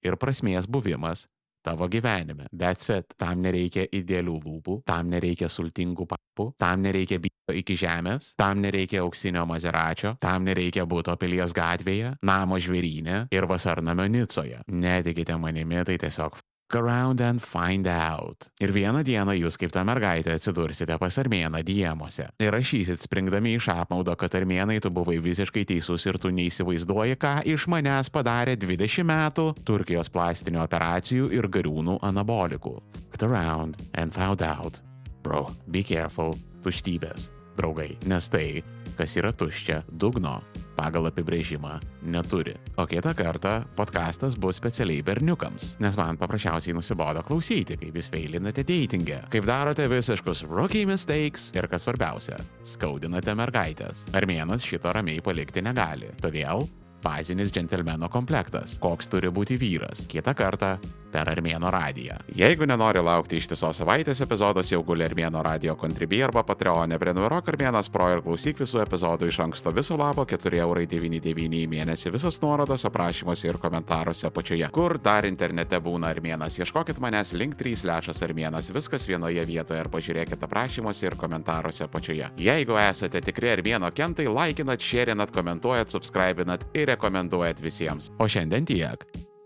ir 0.06 0.18
prasmės 0.20 0.68
buvimas 0.70 1.26
tavo 1.68 1.90
gyvenime. 1.92 2.48
That's 2.52 2.90
it. 2.94 3.16
Tam 3.20 3.44
nereikia 3.46 3.88
idealių 3.92 4.38
lūpų, 4.46 4.80
tam 4.88 5.12
nereikia 5.14 5.52
sultingų 5.52 6.08
papų, 6.10 6.50
tam 6.62 6.84
nereikia 6.88 7.20
bijo 7.24 7.56
iki 7.62 7.78
žemės, 7.80 8.34
tam 8.40 8.64
nereikia 8.64 9.04
auksinio 9.04 9.46
mazeračio, 9.50 10.16
tam 10.24 10.48
nereikia 10.48 10.88
būto 10.90 11.16
pilies 11.20 11.56
gatvėje, 11.56 12.18
namo 12.28 12.60
žvėrynė 12.62 13.26
ir 13.36 13.50
vasarnamio 13.50 14.08
Nicoje. 14.12 14.64
Netikite 14.72 15.38
manimi, 15.42 15.84
tai 15.88 15.98
tiesiog 16.02 16.40
around 16.76 17.22
and 17.22 17.42
find 17.42 17.88
out. 17.88 18.50
Ir 18.60 18.74
vieną 18.76 19.04
dieną 19.06 19.36
jūs 19.38 19.58
kaip 19.60 19.72
ta 19.72 19.84
mergaitė 19.88 20.36
atsidursite 20.36 20.98
pas 21.00 21.18
armėną 21.22 21.62
diemuose. 21.64 22.28
Ir 22.42 22.52
rašysit 22.56 23.04
springdami 23.04 23.56
iš 23.58 23.70
apmaudo, 23.74 24.16
kad 24.20 24.36
armėnai 24.36 24.80
tu 24.84 24.92
buvai 24.94 25.20
visiškai 25.24 25.66
teisus 25.70 26.06
ir 26.10 26.20
tu 26.20 26.32
neįsivaizduoji, 26.34 27.18
ką 27.22 27.34
iš 27.54 27.68
manęs 27.72 28.12
padarė 28.14 28.58
20 28.60 29.08
metų 29.08 29.48
Turkijos 29.68 30.12
plastinių 30.12 30.64
operacijų 30.66 31.32
ir 31.36 31.50
gariūnų 31.52 32.00
anabolikų. 32.02 32.78
Around 33.18 33.82
and 33.96 34.14
found 34.14 34.42
out. 34.42 34.82
Bro, 35.24 35.50
be 35.68 35.84
careful, 35.84 36.38
tuštybės, 36.64 37.32
draugai, 37.58 37.96
nes 38.10 38.30
tai, 38.32 38.62
kas 38.98 39.18
yra 39.20 39.34
tuščia, 39.36 39.84
dugno 39.90 40.40
pagal 40.78 41.10
apibrėžimą 41.10 41.78
neturi. 42.14 42.54
O 42.78 42.86
kitą 42.90 43.14
kartą 43.18 43.54
podcastas 43.78 44.38
bus 44.38 44.60
specialiai 44.62 45.04
berniukams, 45.06 45.76
nes 45.84 45.98
man 45.98 46.20
paprasčiausiai 46.22 46.76
nusibodo 46.78 47.24
klausyti, 47.26 47.80
kaip 47.82 47.98
jūs 47.98 48.12
feilinate 48.14 48.66
datingę, 48.68 49.24
kaip 49.34 49.48
darote 49.50 49.88
visiškus 49.90 50.46
rookie 50.50 50.86
mistakes 50.90 51.50
ir 51.58 51.70
kas 51.72 51.86
svarbiausia, 51.88 52.38
skaudinate 52.66 53.34
mergaitės. 53.38 54.06
Armėnas 54.18 54.66
šito 54.66 54.94
ramiai 54.94 55.24
palikti 55.26 55.66
negali. 55.66 56.14
Todėl 56.22 56.68
bazinis 57.04 57.52
džentelmeno 57.54 58.10
komplektas, 58.14 58.78
koks 58.84 59.12
turi 59.12 59.32
būti 59.34 59.58
vyras. 59.60 60.06
Kitą 60.12 60.34
kartą 60.38 60.78
per 61.12 61.30
Armėno 61.32 61.70
radiją. 61.72 62.18
Jeigu 62.36 62.68
nenori 62.68 63.02
laukti 63.04 63.40
ištisos 63.40 63.80
savaitės 63.80 64.22
epizodas, 64.24 64.70
jau 64.72 64.82
guli 64.86 65.06
Armėno 65.08 65.42
radio 65.46 65.76
kontribį 65.80 66.20
arba 66.28 66.44
Patreonė 66.48 67.00
prenumeruok 67.02 67.52
Armėnas 67.54 67.90
Pro 67.94 68.10
ir 68.12 68.24
klausyk 68.26 68.60
visų 68.62 68.82
epizodų 68.84 69.30
iš 69.32 69.40
anksto 69.46 69.72
viso 69.76 69.98
labo 70.00 70.26
4,99 70.28 71.62
į 71.62 71.64
mėnesį 71.72 72.14
visos 72.14 72.40
nuorodos 72.44 72.86
aprašymuose 72.90 73.48
ir 73.48 73.60
komentaruose 73.62 74.28
apačioje. 74.30 74.70
Kur 74.76 74.98
dar 75.04 75.26
internete 75.30 75.80
būna 75.84 76.12
Armėnas, 76.14 76.60
ieškokit 76.60 77.00
manęs 77.04 77.34
link 77.38 77.58
3 77.60 77.88
lešas 77.88 78.22
Armėnas, 78.28 78.72
viskas 78.76 79.08
vienoje 79.10 79.46
vietoje 79.48 79.82
ir 79.82 79.92
pažiūrėkit 79.94 80.44
aprašymuose 80.44 81.08
ir 81.08 81.18
komentaruose 81.20 81.88
apačioje. 81.88 82.30
Jeigu 82.42 82.78
esate 82.84 83.24
tikri 83.24 83.54
Armėno 83.56 83.92
kentai, 83.96 84.28
laikinat, 84.28 84.84
šėrinat, 84.84 85.32
komentuojat, 85.36 85.94
subscribinat 85.96 86.68
ir 86.78 86.87
rekomenduojat 86.88 87.62
visiems. 87.64 88.12
O 88.20 88.28
šiandien 88.28 88.66
tiek. 88.66 89.04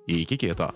Iki 0.08 0.38
kito. 0.38 0.72